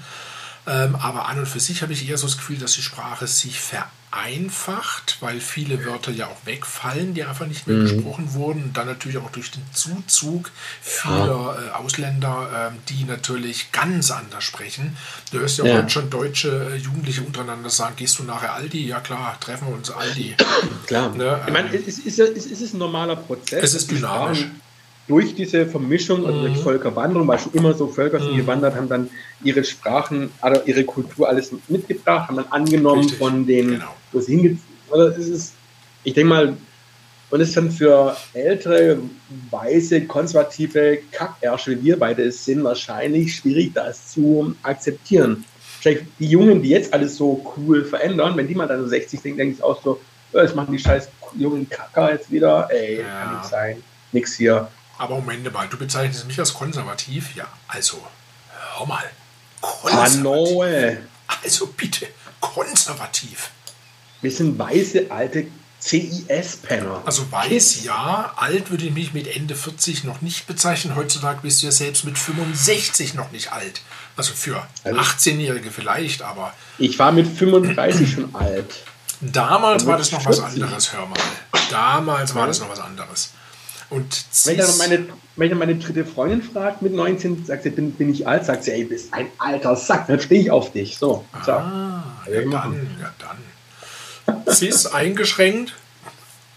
[0.65, 3.27] Ähm, aber an und für sich habe ich eher so das Gefühl, dass die Sprache
[3.27, 3.59] sich
[4.13, 7.83] vereinfacht, weil viele Wörter ja auch wegfallen, die einfach nicht mehr mhm.
[7.83, 8.63] gesprochen wurden.
[8.63, 10.51] Und dann natürlich auch durch den Zuzug
[10.81, 14.95] vieler äh, Ausländer, äh, die natürlich ganz anders sprechen.
[15.31, 15.77] Du hörst ja, ja.
[15.77, 18.85] heute schon deutsche äh, Jugendliche untereinander sagen, gehst du nachher Aldi?
[18.85, 20.35] Ja klar, treffen wir uns Aldi.
[20.87, 21.13] Klar.
[21.15, 21.41] Ne?
[21.47, 23.63] ich meine, ähm, es ist, es ist ein normaler Prozess.
[23.63, 24.45] Es ist dynamisch
[25.07, 26.61] durch diese Vermischung, also durch mhm.
[26.61, 28.37] Völkerwanderung, weil schon immer so Völker sind mhm.
[28.37, 29.09] gewandert, haben dann
[29.43, 33.19] ihre Sprachen, also ihre Kultur alles mitgebracht, haben dann angenommen Richtig.
[33.19, 33.95] von den, genau.
[34.11, 35.53] wo sie hingezogen also es ist,
[36.03, 36.57] ich denke mal,
[37.29, 38.99] und es ist dann für ältere,
[39.49, 45.43] weiße, konservative Kackärsche, wie wir beide es sind, wahrscheinlich schwierig, das zu akzeptieren.
[45.79, 49.19] Vielleicht die Jungen, die jetzt alles so cool verändern, wenn die mal dann so 60
[49.19, 49.99] sind, denke ich auch so,
[50.31, 53.03] das machen die scheiß jungen Kacker jetzt wieder, ey, ja.
[53.03, 54.67] kann nicht sein, nix hier.
[54.97, 57.35] Aber Moment mal, du bezeichnest mich als konservativ?
[57.35, 58.01] Ja, also,
[58.77, 59.03] hör mal.
[59.61, 60.99] Konservativ.
[61.43, 62.07] Also bitte,
[62.39, 63.49] konservativ.
[64.21, 65.47] Wir sind weiße, alte
[65.81, 67.01] CIS-Penner.
[67.05, 68.33] Also weiß, ja.
[68.37, 70.95] Alt würde ich mich mit Ende 40 noch nicht bezeichnen.
[70.95, 73.81] Heutzutage bist du ja selbst mit 65 noch nicht alt.
[74.15, 76.53] Also für also 18-Jährige vielleicht, aber...
[76.77, 78.83] Ich war mit 35 schon alt.
[79.19, 80.43] Damals war das noch 40.
[80.43, 81.19] was anderes, hör mal.
[81.69, 83.31] Damals war das noch was anderes.
[83.93, 87.91] Und wenn dann meine, wenn dann meine dritte Freundin fragt mit 19, sagt sie, bin,
[87.91, 90.97] bin ich alt, sagt sie, ey, bist ein alter Sack, dann stehe ich auf dich.
[90.97, 91.23] So.
[91.31, 94.45] Ah, ja, dann, ja dann.
[94.51, 95.75] Cis eingeschränkt,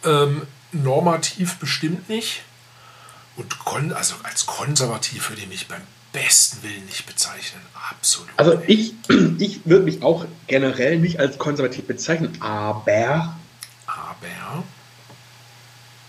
[0.04, 2.42] ähm, normativ bestimmt nicht.
[3.36, 5.82] Und kon also als konservativ würde ich mich beim
[6.14, 7.60] besten Willen nicht bezeichnen.
[7.90, 8.30] Absolut.
[8.38, 8.94] Also ich,
[9.38, 13.36] ich würde mich auch generell nicht als konservativ bezeichnen, aber.
[13.86, 14.64] Aber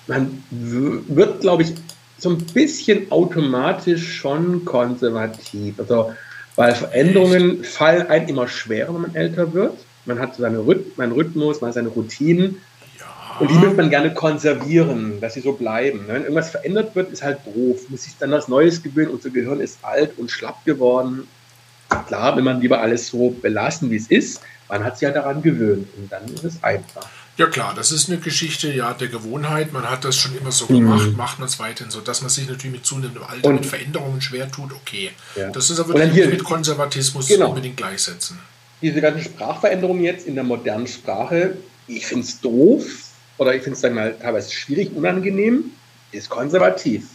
[0.07, 1.73] man wird, glaube ich,
[2.17, 5.79] so ein bisschen automatisch schon konservativ.
[5.79, 6.13] Also,
[6.55, 9.77] weil Veränderungen fallen einem immer schwerer, wenn man älter wird.
[10.05, 12.57] Man hat Rhyth seinen Rhythmus, man hat seine Routinen.
[12.97, 13.39] Ja.
[13.39, 16.05] Und die möchte man gerne konservieren, dass sie so bleiben.
[16.07, 17.89] Wenn irgendwas verändert wird, ist halt doof.
[17.89, 19.11] Muss sich dann was Neues gewöhnen.
[19.11, 21.27] Unser Gehirn ist alt und schlapp geworden.
[22.07, 25.41] Klar, wenn man lieber alles so belassen, wie es ist, man hat sich ja daran
[25.41, 25.87] gewöhnt.
[25.97, 27.07] Und dann ist es einfach.
[27.37, 29.71] Ja klar, das ist eine Geschichte ja der Gewohnheit.
[29.71, 31.17] Man hat das schon immer so gemacht, mhm.
[31.17, 34.21] macht man es weiterhin so, dass man sich natürlich mit zunehmendem Alter und, mit Veränderungen
[34.21, 34.71] schwer tut.
[34.73, 35.51] Okay, ja.
[35.51, 37.49] das ist aber wirklich mit Konservatismus genau.
[37.49, 38.39] unbedingt gleichsetzen.
[38.81, 41.57] Diese ganzen Sprachveränderungen jetzt in der modernen Sprache,
[41.87, 42.83] ich finde es doof
[43.37, 45.71] oder ich finde es mal teilweise schwierig, unangenehm,
[46.11, 47.07] ist konservativ.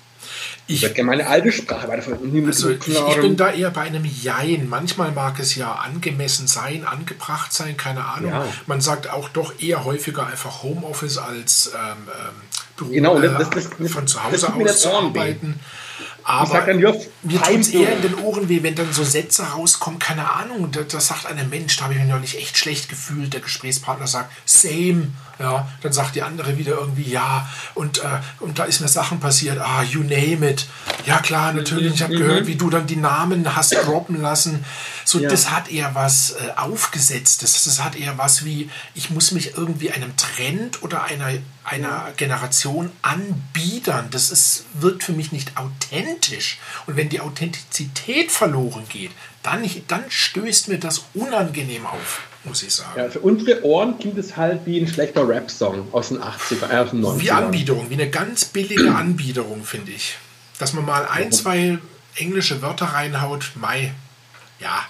[0.67, 2.47] Ich gerne meine alte Sprache weiterverwenden.
[2.47, 4.69] Also ich, ich, bin da eher bei einem Jein.
[4.69, 8.31] Manchmal mag es ja angemessen sein, angebracht sein, keine Ahnung.
[8.31, 8.47] Ja.
[8.67, 12.35] Man sagt auch doch eher häufiger einfach Homeoffice als ähm, ähm
[12.77, 15.61] Büro, genau, das, das, das, von zu Hause aus zu arbeiten.
[16.25, 19.99] Aber dann, mir tut es eher in den Ohren weh, wenn dann so Sätze rauskommen,
[19.99, 23.33] keine Ahnung, da, da sagt einer Mensch, da habe ich mich neulich echt schlecht gefühlt,
[23.33, 25.09] der Gesprächspartner sagt, same,
[25.39, 29.21] ja, dann sagt die andere wieder irgendwie, ja, und, äh, und da ist mir Sachen
[29.21, 30.67] passiert, ah, you name it.
[31.07, 32.19] Ja klar, natürlich, ich habe mhm.
[32.19, 34.65] gehört, wie du dann die Namen hast droppen lassen.
[35.05, 35.29] So, ja.
[35.29, 39.91] das hat eher was äh, Aufgesetztes, das hat eher was wie, ich muss mich irgendwie
[39.91, 41.31] einem Trend oder einer,
[41.65, 44.09] einer Generation anbiedern.
[44.11, 46.59] Das ist, wirkt für mich nicht authentisch.
[46.87, 49.11] Und wenn die Authentizität verloren geht,
[49.43, 52.99] dann, dann stößt mir das unangenehm auf muss ich sagen.
[52.99, 56.77] Ja, für unsere Ohren klingt es halt wie ein schlechter Rap-Song aus den 80er, äh,
[56.79, 57.21] aus den 90ern.
[57.21, 60.19] Wie Anbiederung, wie eine ganz billige Anbiederung, finde ich.
[60.59, 61.79] Dass man mal ein, zwei
[62.17, 63.95] englische Wörter reinhaut, Mai,
[64.61, 64.85] ja,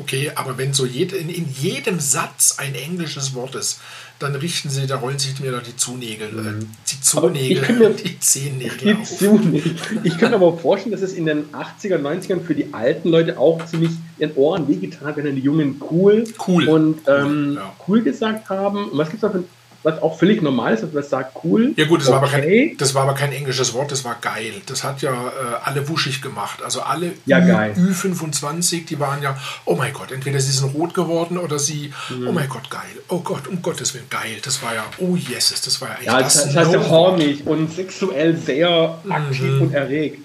[0.00, 3.80] okay, aber wenn so jed, in, in jedem Satz ein englisches Wort ist,
[4.18, 6.68] dann richten sie, da rollen sich mir doch die Zunägel, äh, mhm.
[6.88, 9.02] die Zunägel, mir, die Zehennägel die.
[9.02, 9.76] Zunägel.
[10.04, 13.64] Ich könnte aber vorstellen, dass es in den 80er, 90ern für die alten Leute auch
[13.64, 16.68] ziemlich ihren Ohren wehgetan hat, wenn dann die Jungen cool, cool.
[16.68, 17.74] und ähm, ja.
[17.88, 18.90] cool gesagt haben.
[18.90, 19.44] Und was gibt es da für
[19.82, 21.72] was auch völlig normal ist, man sagt, cool.
[21.76, 22.14] Ja gut, das, okay.
[22.14, 24.52] war aber kein, das war aber kein englisches Wort, das war geil.
[24.66, 25.32] Das hat ja äh,
[25.64, 26.62] alle wuschig gemacht.
[26.62, 27.38] Also alle ja,
[27.76, 31.92] Ü, 25 die waren ja, oh mein Gott, entweder sie sind rot geworden oder sie,
[32.10, 32.28] mhm.
[32.28, 32.82] oh mein Gott, geil.
[33.08, 34.36] Oh Gott, um Gottes Willen, geil.
[34.42, 37.46] Das war ja, oh yes, das war ja eigentlich ja, das, das heißt ja hornig
[37.46, 39.62] und sexuell sehr aktiv mhm.
[39.62, 40.18] und erregt.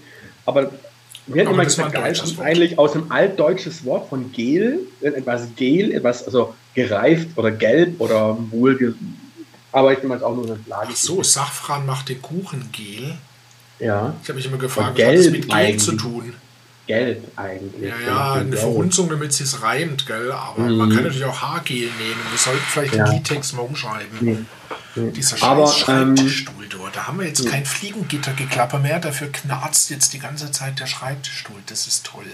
[0.45, 0.71] Aber
[1.27, 5.91] wir hätten immer gesagt, geil ist eigentlich aus einem altdeutsches Wort von gel, etwas gel,
[5.91, 8.95] etwas also gereift oder gelb oder wohl
[9.75, 10.89] aber ich bin jetzt auch nur eine Plage.
[10.91, 13.15] Ach so, Safran macht den Kuchengel.
[13.79, 14.15] Ja.
[14.23, 16.33] Ich habe mich immer gefragt, was hat das mit Gel zu tun?
[16.87, 17.89] Gelb eigentlich.
[17.91, 18.59] Ja, ja, eine Gelb.
[18.59, 20.31] Verhunzung, damit es sich reimt, gell?
[20.31, 22.21] Aber man kann natürlich auch Haargel nehmen.
[22.31, 22.99] Wir sollten vielleicht Mhm.
[22.99, 23.05] Ja.
[23.05, 24.17] den Liedtext mal umschreiben.
[24.21, 24.37] Nee.
[24.95, 25.11] Nee.
[25.11, 25.67] Dieser Aber, ähm,
[26.15, 26.95] Schreibtischstuhl dort.
[26.95, 28.99] Da haben wir jetzt kein Fliegengittergeklapper mehr.
[28.99, 31.57] Dafür knarzt jetzt die ganze Zeit der Schreibtischstuhl.
[31.65, 32.25] Das ist toll.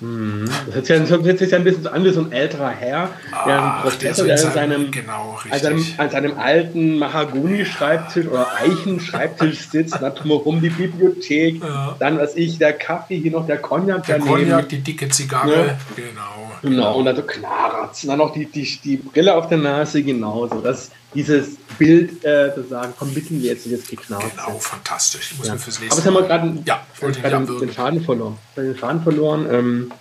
[0.00, 2.68] Das ist ja, das ist jetzt ja ein bisschen so an wie so ein älterer
[2.70, 3.08] Herr,
[3.46, 6.98] der Ach, ein Professor, so in der an seinem- genau, an seinem, an seinem alten
[6.98, 11.96] Mahagoni-Schreibtisch oder Eichen-Schreibtisch sitzt, dann drumherum die Bibliothek, Ja.
[11.98, 14.34] dann, was ich, der Kaffee, hier noch der Cognac Der daneben.
[14.50, 15.50] Cognac, die dicke Zigarre.
[15.68, 15.78] Ja.
[15.96, 16.22] Genau.
[16.62, 20.60] Genau, und dann so und dann noch die, die, die Brille auf der Nase, genauso.
[20.60, 25.32] Das, dieses Bild, äh, zu sagen, komm, wissen wir jetzt, jetzt geknarrt Genau, fantastisch.
[25.32, 25.54] Ich muss Ja.
[25.54, 27.66] mir fürs Aber nächste jetzt haben wir gerade Ja, ich wollte den, abwürgen.
[27.68, 28.38] den Schaden verloren.
[28.56, 29.46] Den Schaden verloren.
[29.50, 29.92] Ähm,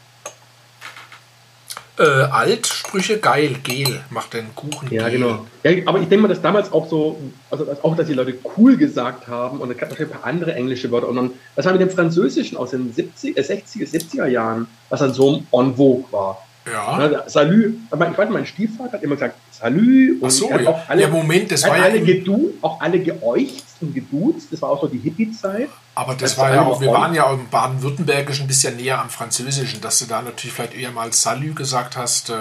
[1.97, 4.91] Äh, Altsprüche geil, Gel macht den Kuchen.
[4.91, 5.18] Ja, Gel.
[5.20, 5.45] genau.
[5.63, 7.18] Ja, aber ich denke mal, dass damals auch so,
[7.49, 10.53] also auch, dass die Leute cool gesagt haben und es gab natürlich ein paar andere
[10.55, 11.07] englische Wörter.
[11.07, 14.99] Und dann, was war mit dem Französischen aus den 70, äh, 60er, 70er Jahren, was
[14.99, 16.45] dann so en vogue war?
[16.72, 16.97] Ja.
[16.97, 20.68] Ne, Salü, aber ich weiß, mein Stiefvater hat immer gesagt Salü und Ach so, ja.
[20.70, 21.84] auch alle, ja, Moment, das war ja.
[21.84, 24.47] alle gedu, auch alle geäucht und geduzt.
[24.51, 25.70] Das war auch so die Hippie-Zeit.
[25.93, 29.09] Aber das Das war ja auch, wir waren ja im Baden-Württembergischen ein bisschen näher am
[29.09, 32.34] Französischen, dass du da natürlich vielleicht eher mal Salü gesagt hast, äh,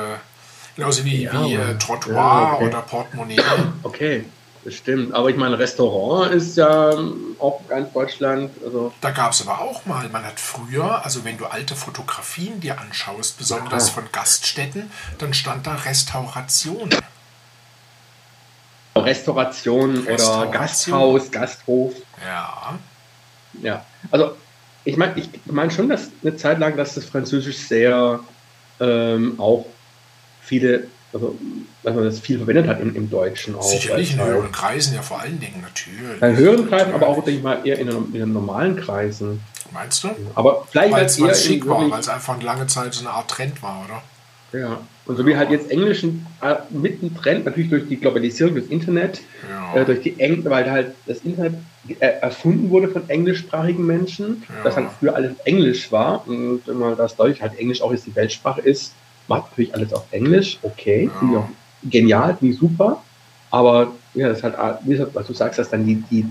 [0.75, 2.67] genauso wie, Ja, wie äh, Trottoir ja, okay.
[2.67, 3.37] oder Portemonnaie.
[3.83, 4.25] Okay,
[4.65, 5.15] das stimmt.
[5.15, 6.91] Aber ich meine, Restaurant ist ja
[7.39, 11.37] auch ganz Deutschland, also Da gab es aber auch mal, man hat früher, also wenn
[11.37, 13.95] du alte Fotografien dir anschaust, besonders Ja.
[13.95, 16.89] von Gaststätten, dann stand da Restauration.
[18.97, 20.53] Restauration, oder Restauration.
[20.53, 21.95] Gasthaus, Gasthof.
[22.25, 22.79] Ja,
[23.61, 24.37] Ja, also
[24.85, 28.21] ich meine ich mein schon, dass eine Zeit lang, dass das Französisch sehr
[28.81, 29.67] ähm, auch
[30.43, 31.39] viele, also
[31.83, 33.63] dass man das viel verwendet hat im, im Deutschen auch.
[33.63, 36.21] sicherlich in Weil- höheren Kreisen ja vor allen Dingen, natürlich.
[36.21, 39.41] Bei höheren Kreisen, aber auch, denke ich mal, eher in den, in den normalen Kreisen.
[39.73, 40.09] Meinst du?
[40.35, 43.01] Aber vielleicht Weil es eher in schick war, weil es einfach eine lange Zeit so
[43.07, 44.03] eine Art Trend war, oder?
[44.59, 49.21] Ja, und so wie halt jetzt Englischen äh, mittendrin, natürlich durch die Globalisierung des Internet,
[49.51, 49.81] Ja.
[49.81, 51.55] äh, durch die Eng weil halt das Internet
[51.89, 54.63] äh, erfunden wurde von englischsprachigen Menschen, Ja.
[54.63, 58.15] dass halt früher alles Englisch war und man das dadurch halt Englisch auch jetzt die
[58.15, 58.93] Weltsprache ist,
[59.29, 61.49] macht natürlich alles auf Englisch, okay, finde ich auch
[61.91, 63.03] genial, finde ich super,
[63.51, 64.43] aber ja, das
[64.97, 66.27] gesagt, was du sagst, dass dann die, die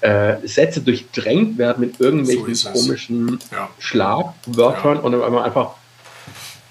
[0.00, 3.68] äh, Sätze durchdrängt werden mit irgendwelchen So komischen Ja.
[3.78, 5.00] Schlagwörtern Ja.
[5.02, 5.72] und dann man einfach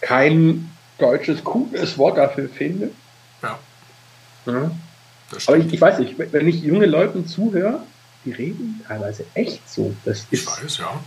[0.02, 2.94] kein deutsches, cooles Wort dafür findet.
[3.44, 3.60] Ja,
[4.46, 4.72] Ja.
[5.48, 7.84] Aber ich, ich weiß nicht, wenn ich junge Leuten zuhöre,
[8.26, 9.94] die reden teilweise echt so.
[10.04, 11.00] Das Ich ist, weiß, ja.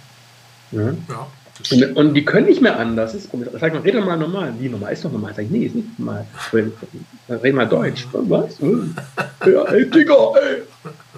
[1.09, 1.27] ja.
[1.71, 3.13] Und, und die können nicht mehr anders.
[3.13, 3.49] Das ist komisch.
[3.53, 4.53] Sag mal, rede mal normal.
[4.59, 4.93] Wie normal?
[4.93, 5.35] Ist doch normal.
[5.35, 6.27] Sag ich, nee, ist nicht normal.
[6.53, 8.07] Red mal Deutsch.
[8.13, 8.59] Was?
[8.59, 10.63] Ja, ey, Digga, ey.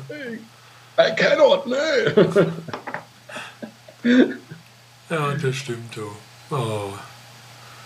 [0.09, 0.39] ey.
[0.99, 1.77] I cannot, ne?
[5.09, 6.11] Ja, das stimmt, du.
[6.51, 6.93] Oh.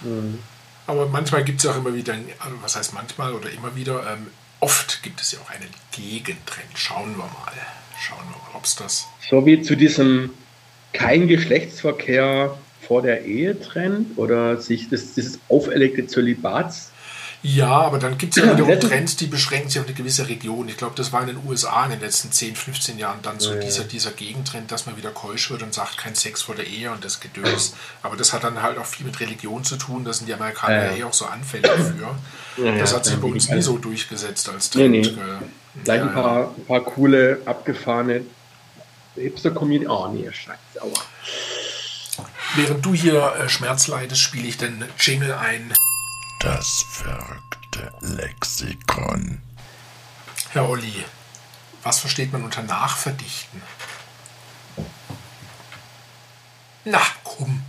[0.03, 0.39] Hm.
[0.87, 4.11] Aber manchmal gibt es ja auch immer wieder, also was heißt manchmal oder immer wieder,
[4.11, 4.29] ähm,
[4.61, 6.71] oft gibt es ja auch einen Gegentrend.
[6.75, 7.53] Schauen wir mal.
[8.01, 9.07] Schauen wir mal, ob es das.
[9.29, 10.31] So wie zu diesem
[10.93, 16.91] kein Geschlechtsverkehr vor der Ehe Trend oder sich das, dieses auferlegte Zölibats.
[17.43, 20.69] Ja, aber dann gibt es ja wiederum Trends, die beschränken sich auf eine gewisse Region.
[20.69, 23.55] Ich glaube, das war in den USA in den letzten 10, 15 Jahren dann so
[23.55, 26.67] Ja, dieser, dieser Gegentrend, dass man wieder keusch wird und sagt, kein Sex vor der
[26.67, 27.75] Ehe und das Gedöns.
[28.03, 30.05] Aber das hat dann halt auch viel mit Religion zu tun.
[30.05, 32.63] Da sind die Amerikaner Ja, ja, eh auch so anfällig für.
[32.63, 34.93] Ja, das hat sich bei uns nie so durchgesetzt als Nee, Trend.
[34.93, 35.01] nee.
[35.03, 35.39] gell.
[35.85, 38.21] Gleich Ja, ein paar, ein paar coole, abgefahrene
[39.17, 39.89] Hipster-Community.
[39.91, 41.01] Oh nee, scheiße, aua.
[42.57, 45.73] Während du hier äh, Schmerz leidest, spiele ich den Jingle ein.
[46.41, 49.41] Das verrückte Lexikon.
[50.53, 51.05] Herr Olli,
[51.83, 53.63] was versteht man unter Nachverdichten?
[56.85, 57.63] Na, komm.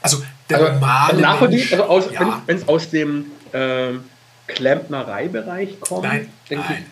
[0.00, 4.04] Also, der Also, normale also Mensch, also aus, ja, wenn es aus dem ähm,
[4.46, 6.91] Klempnereibereich kommt, nein, denke nein.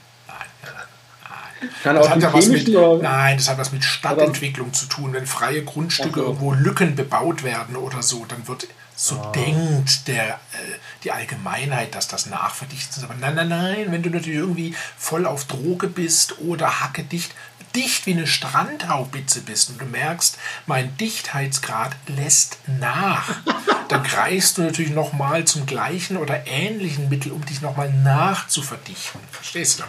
[1.82, 4.86] Kann Das aus hat ja was mit, oder nein, das hat was mit Stadtentwicklung zu
[4.86, 5.12] tun.
[5.12, 9.32] Wenn freie Grundstücke irgendwo Lücken bebaut werden oder so, dann wird so Ah.
[9.32, 13.04] denkt der, äh, die Allgemeinheit, dass das Nachverdichten ist.
[13.04, 17.32] Aber nein, nein, nein, wenn du natürlich irgendwie voll auf Droge bist oder hackedicht,
[17.74, 20.36] dicht wie eine Strandhaubitze bist und du merkst,
[20.66, 23.36] mein Dichtheitsgrad lässt nach,
[23.88, 29.20] dann greifst du natürlich nochmal zum gleichen oder ähnlichen Mittel, um dich nochmal nachzuverdichten.
[29.30, 29.84] Verstehst du?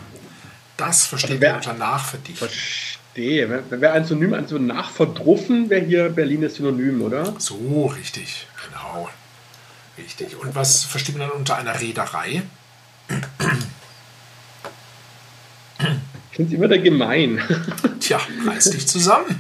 [0.82, 2.48] Das versteht Also wer- man unter Nachverdichten.
[2.50, 3.64] Verstehe.
[3.70, 7.36] Wäre ein Synonym, also nachverdruffen, wäre hier Berlin das Synonym, oder?
[7.38, 9.10] So, richtig, genau.
[9.98, 10.36] Richtig.
[10.38, 12.42] Und was versteht man dann unter einer Reederei?
[16.32, 17.42] Ich finde es immer der gemein.
[18.00, 19.40] Tja, reiß dich zusammen.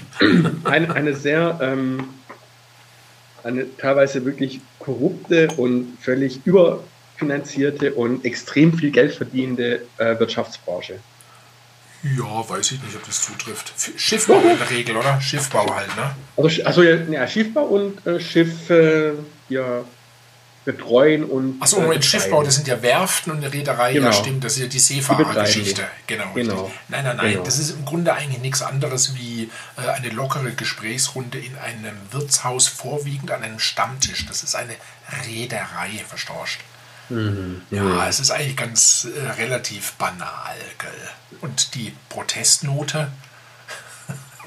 [0.65, 2.03] eine, eine sehr, ähm,
[3.43, 10.99] eine teilweise wirklich korrupte und völlig überfinanzierte und extrem viel Geld verdienende äh, Wirtschaftsbranche.
[12.03, 13.73] Ja, weiß ich nicht, ob das zutrifft.
[13.95, 15.21] Schiffbau in der Regel, oder?
[15.21, 16.15] Schiffbau halt, ne?
[16.35, 19.83] Also, also ja, ja, Schiffbau und äh, Schiffe ja,
[20.65, 21.61] betreuen und.
[21.61, 22.03] Achso, äh, Moment.
[22.03, 24.11] Schiffbau, das sind ja Werften und eine Reederei, ja Genau.
[24.11, 25.87] stimmt, das ist ja die Seefahrergeschichte.
[26.07, 26.71] Genau, Genau.
[26.87, 27.43] Nein, nein, nein, Genau.
[27.43, 32.67] das ist im Grunde eigentlich nichts anderes wie äh, eine lockere Gesprächsrunde in einem Wirtshaus,
[32.67, 34.25] vorwiegend an einem Stammtisch.
[34.25, 34.73] Das ist eine
[35.27, 36.61] Reederei, verstauscht.
[37.09, 37.61] Mhm.
[37.71, 41.39] Ja, es ist eigentlich ganz äh, relativ banal, gell?
[41.41, 43.11] Und die Protestnote,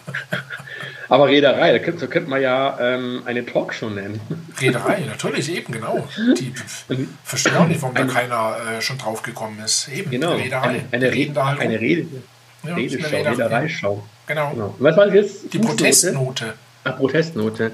[1.09, 4.21] Aber Reederei, da könnte, so könnte man ja ähm, eine Talkshow nennen.
[4.61, 6.07] Reederei, natürlich, eben, genau.
[6.39, 6.53] Die
[7.25, 9.89] verstehen auch nicht, warum da keiner äh, schon drauf gekommen ist.
[9.89, 10.35] Eben, Genau.
[10.35, 10.69] Reederei.
[10.69, 11.81] Eine, eine, Rede, eine.
[11.81, 12.07] Rede,
[12.63, 13.09] Ja, Redeschau.
[13.09, 14.05] Reedereischau.
[14.27, 14.51] Genau.
[14.51, 14.75] Genau.
[14.79, 15.53] Was war das jetzt?
[15.53, 15.77] Die Fußnote?
[15.77, 16.55] Protestnote.
[16.85, 17.73] Ah, Protestnote.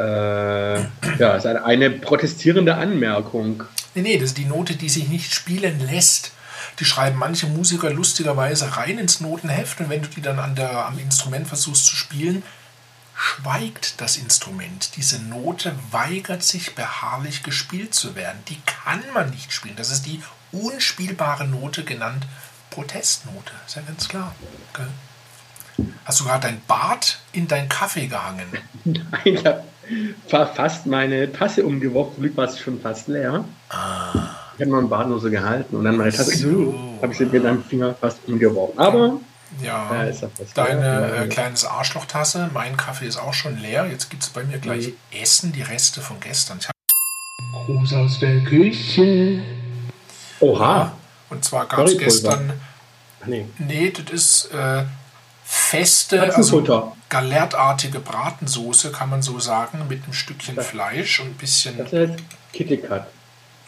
[0.00, 0.80] Äh,
[1.18, 3.64] ja, ist eine, eine protestierende Anmerkung.
[3.94, 6.32] Nee, nee, das ist die Note, die sich nicht spielen lässt.
[6.78, 10.86] Die schreiben manche Musiker lustigerweise rein ins Notenheft und wenn du die dann an der,
[10.86, 12.42] am Instrument versuchst zu spielen,
[13.14, 14.96] schweigt das Instrument.
[14.96, 18.38] Diese Note weigert sich beharrlich gespielt zu werden.
[18.48, 19.76] Die kann man nicht spielen.
[19.76, 20.22] Das ist die
[20.52, 22.26] unspielbare Note genannt
[22.70, 23.52] Protestnote.
[23.66, 24.34] Ist ja ganz klar.
[24.72, 25.86] Gell?
[26.04, 28.46] Hast du gerade dein Bart in dein Kaffee gehangen?
[28.84, 29.64] Nein, ich habe
[30.28, 33.44] fast meine Tasse umgeworfen, zum Glück war es schon fast leer.
[33.70, 33.74] Ich
[34.66, 36.74] habe meinen Bart nur so gehalten und dann meine Tasse, So.
[37.02, 38.78] habe ich sie mit einem Finger fast umgeworfen.
[38.78, 39.20] Aber
[39.62, 40.28] Ja, Ja, ja.
[40.54, 41.22] deine Ja.
[41.24, 42.50] äh, kleines Arschlochtasse.
[42.54, 43.86] Mein Kaffee ist auch schon leer.
[43.90, 45.20] Jetzt gibt es bei mir gleich Mhm.
[45.22, 46.58] Essen, die Reste von gestern.
[46.60, 46.68] Ich
[47.66, 49.42] Gruß aus der Küche.
[50.38, 50.92] oha,
[51.30, 52.52] und zwar gab es gestern,
[53.26, 54.84] nee, nee, das ist äh,
[55.52, 61.76] feste, also galertartige Bratensoße, kann man so sagen, mit einem Stückchen Fleisch und ein bisschen.
[61.76, 62.12] Das ist
[62.52, 63.08] KitKat.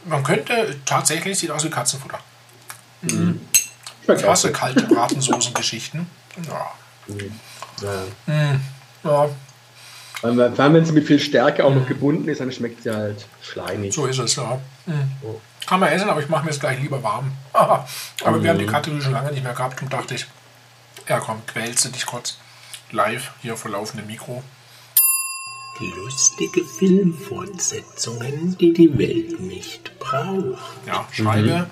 [0.05, 2.20] Man könnte tatsächlich, sieht aus wie Katzenfutter.
[3.05, 6.07] Schmeckt Ich auch hasse kalte Bratensoßengeschichten.
[6.47, 6.70] Ja.
[7.83, 8.05] Ja.
[9.03, 9.30] ja,
[10.20, 12.85] Vor allem, vor allem, wenn sie mit viel Stärke auch noch gebunden ist, dann schmeckt
[12.85, 13.93] sie halt schleimig.
[13.93, 14.61] so ist es, ja.
[14.87, 15.11] Hm.
[15.66, 17.33] Kann man essen, aber ich mache mir es gleich lieber warm.
[17.53, 17.85] aber
[18.41, 20.26] wir haben die Kategorie schon lange nicht mehr gehabt und dachte ich,
[21.09, 22.39] ja komm, quälst du dich kurz
[22.91, 24.43] live hier vor laufendem Mikro.
[25.81, 30.87] Lustige Filmfortsetzungen, die die Welt nicht braucht.
[30.87, 31.69] Ja, schreibe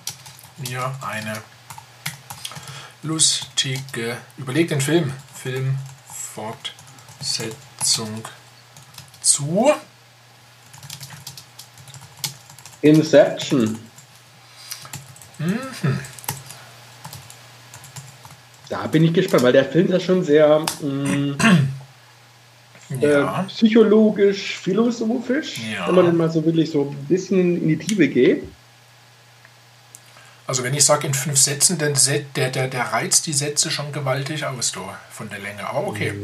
[0.57, 1.41] mir eine
[3.03, 8.27] lustige, überleg den Film, Filmfortsetzung
[9.21, 9.73] zu.
[12.83, 13.79] Inception.
[18.71, 21.37] Da bin ich gespannt, weil der Film ist ja schon sehr mh,
[23.01, 23.43] Ja.
[23.43, 25.87] äh, psychologisch, philosophisch, Ja.
[25.87, 28.43] wenn man dann mal so wirklich so ein bisschen in die Tiefe geht.
[30.47, 31.95] Also wenn ich sage in fünf Sätzen, dann
[32.35, 34.81] der, der, der reizt die Sätze schon gewaltig aus, du,
[35.13, 35.65] von der Länge.
[35.69, 36.15] Aber okay.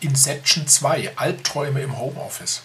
[0.00, 2.62] Inception 2, Albträume im Homeoffice.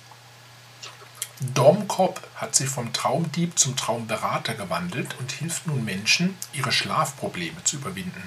[1.54, 7.62] Dom Cobb hat sich vom Traumdieb zum Traumberater gewandelt und hilft nun Menschen, ihre Schlafprobleme
[7.66, 8.24] zu überwinden.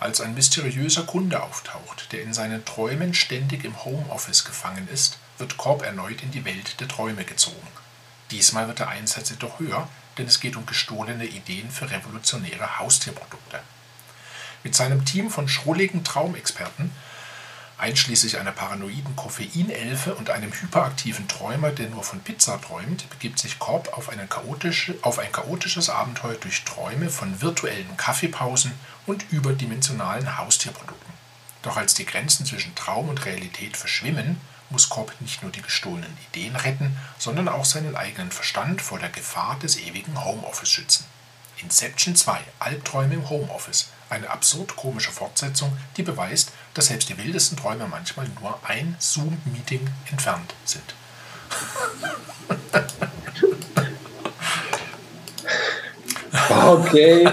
[0.00, 5.58] Als ein mysteriöser Kunde auftaucht, der in seinen Träumen ständig im Homeoffice gefangen ist, wird
[5.58, 7.68] Cobb erneut in die Welt der Träume gezogen.
[8.30, 13.60] Diesmal wird der Einsatz jedoch höher, denn es geht um gestohlene Ideen für revolutionäre Haustierprodukte.
[14.64, 16.92] Mit seinem Team von schrulligen Traumexperten,
[17.80, 23.58] einschließlich einer paranoiden Koffeinelfe und einem hyperaktiven Träumer, der nur von Pizza träumt, begibt sich
[23.58, 28.72] Cobb auf, chaotische, auf ein chaotisches Abenteuer durch Träume von virtuellen Kaffeepausen
[29.06, 31.14] und überdimensionalen Haustierprodukten.
[31.62, 36.16] Doch als die Grenzen zwischen Traum und Realität verschwimmen, muss Cobb nicht nur die gestohlenen
[36.28, 41.04] Ideen retten, sondern auch seinen eigenen Verstand vor der Gefahr des ewigen Homeoffice schützen.
[41.62, 43.88] Inception 2, Albträume im Homeoffice.
[44.08, 49.88] Eine absurd komische Fortsetzung, die beweist, dass selbst die wildesten Träume manchmal nur ein Zoom-Meeting
[50.10, 50.94] entfernt sind.
[56.32, 57.28] Ah, Okay.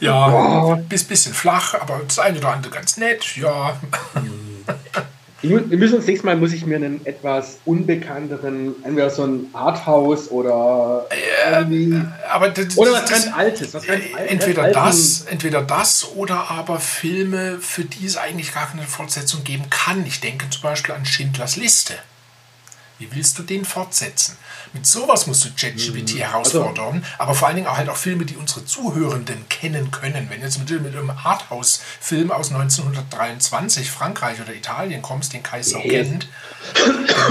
[0.00, 3.76] Ja, bis bisschen flach, aber das eine oder andere ganz nett, ja.
[5.42, 9.46] Ich Wir müssen uns nächstes Mal muss ich mir einen etwas unbekannteren, entweder so ein
[9.52, 11.06] Arthouse oder
[11.52, 12.00] irgendwie,
[12.32, 15.62] Aber das, oder was das- ganz Altes, was ganz Altes, entweder ganz alten- das, entweder
[15.62, 20.04] das oder aber Filme, für die es eigentlich gar keine Fortsetzung geben kann.
[20.06, 21.94] Ich denke zum Beispiel an Schindlers Liste.
[22.98, 24.36] Wie willst du den fortsetzen?
[24.72, 26.18] Mit sowas musst du ChatGPT Mhm.
[26.18, 30.28] herausfordern, aber vor allen Dingen auch halt auch Filme, die unsere Zuhörenden kennen können.
[30.30, 35.78] Wenn du jetzt mit, mit einem Arthouse-Film aus 1923 Frankreich oder Italien kommst, den Kaiser
[35.84, 36.28] Ja, jetzt- kennt,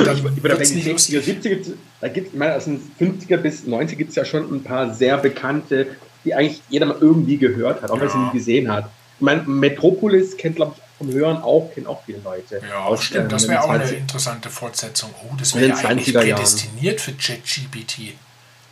[0.06, 1.26] dann, wird's die nicht 60er, lustig.
[1.44, 4.94] 70er, da gibt es, aus den 50er bis 90er gibt es ja schon ein paar
[4.94, 5.88] sehr bekannte,
[6.24, 8.26] die eigentlich jeder mal irgendwie gehört hat, auch wenn er sie Ja.
[8.26, 8.90] nie gesehen hat.
[9.18, 12.62] Ich meine, Metropolis kennt, glaube ich, vom Hören auch, kennen auch viele Leute.
[12.68, 13.32] Ja, Aus, stimmt.
[13.32, 15.14] Das wäre auch eine 20 interessante Fortsetzung.
[15.24, 16.38] Oh, das wäre ja eigentlich 20er Jahren.
[16.38, 18.16] prädestiniert für ChatGPT.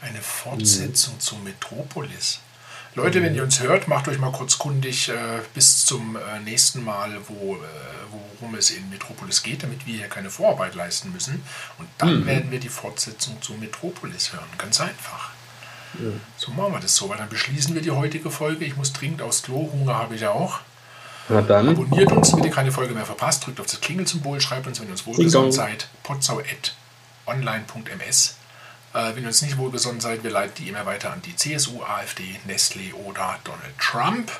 [0.01, 2.39] Eine Fortsetzung zu Metropolis.
[2.95, 5.13] Leute, wenn ihr uns hört, macht euch mal kurz kundig äh,
[5.53, 7.59] bis zum äh, nächsten Mal, wo, äh,
[8.39, 11.41] worum es in Metropolis geht, damit wir hier keine Vorarbeit leisten müssen.
[11.79, 14.45] Und dann werden wir die Fortsetzung zu Metropolis hören.
[14.57, 15.31] Ganz einfach.
[16.37, 18.65] So machen wir das so, weil dann beschließen wir die heutige Folge.
[18.65, 20.59] Ich muss dringend aufs Klo, Hunger habe ich auch.
[21.29, 23.45] Na dann, Abonniert uns, damit ihr keine Folge mehr verpasst.
[23.45, 25.89] Drückt auf das Klingelsymbol, schreibt uns, wenn ihr uns wohlgesonnen seid.
[26.03, 28.37] potsau.online.ms.
[28.93, 31.83] Äh, wenn ihr uns nicht wohlgesonnen seid, wir leiten die E-Mail weiter an die CSU,
[31.83, 34.31] AfD, Nestle oder Donald Trump.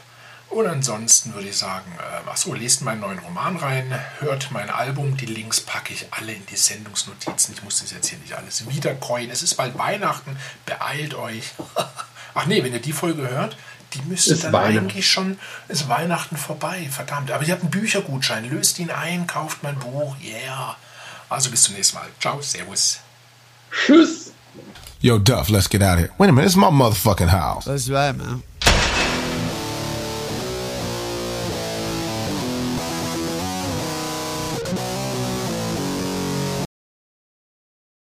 [0.50, 5.18] Und ansonsten würde ich sagen, äh, achso, lest meinen neuen Roman rein, hört mein Album,
[5.18, 7.56] die Links packe ich alle in die Sendungsnotizen.
[7.56, 9.32] Ich muss das jetzt hier nicht alles wiederkäuen.
[9.32, 11.54] Es ist bald Weihnachten, beeilt euch.
[12.36, 13.58] Ach nee, wenn ihr die Folge hört,
[13.94, 14.78] die müsste Ist dann Weihnachten.
[14.80, 17.32] eigentlich schon, ist Weihnachten vorbei, verdammt.
[17.32, 20.76] Aber ihr habt einen Büchergutschein, löst ihn ein, kauft mein Buch, yeah.
[21.30, 22.08] Also bis zum nächsten Mal.
[22.20, 23.00] Ciao, servus.
[23.86, 24.32] tschüss!
[25.02, 26.10] Yo, Duff, let's get out of here.
[26.18, 27.66] Wait a minute, it's my motherfucking house.
[27.66, 28.44] That's right, man.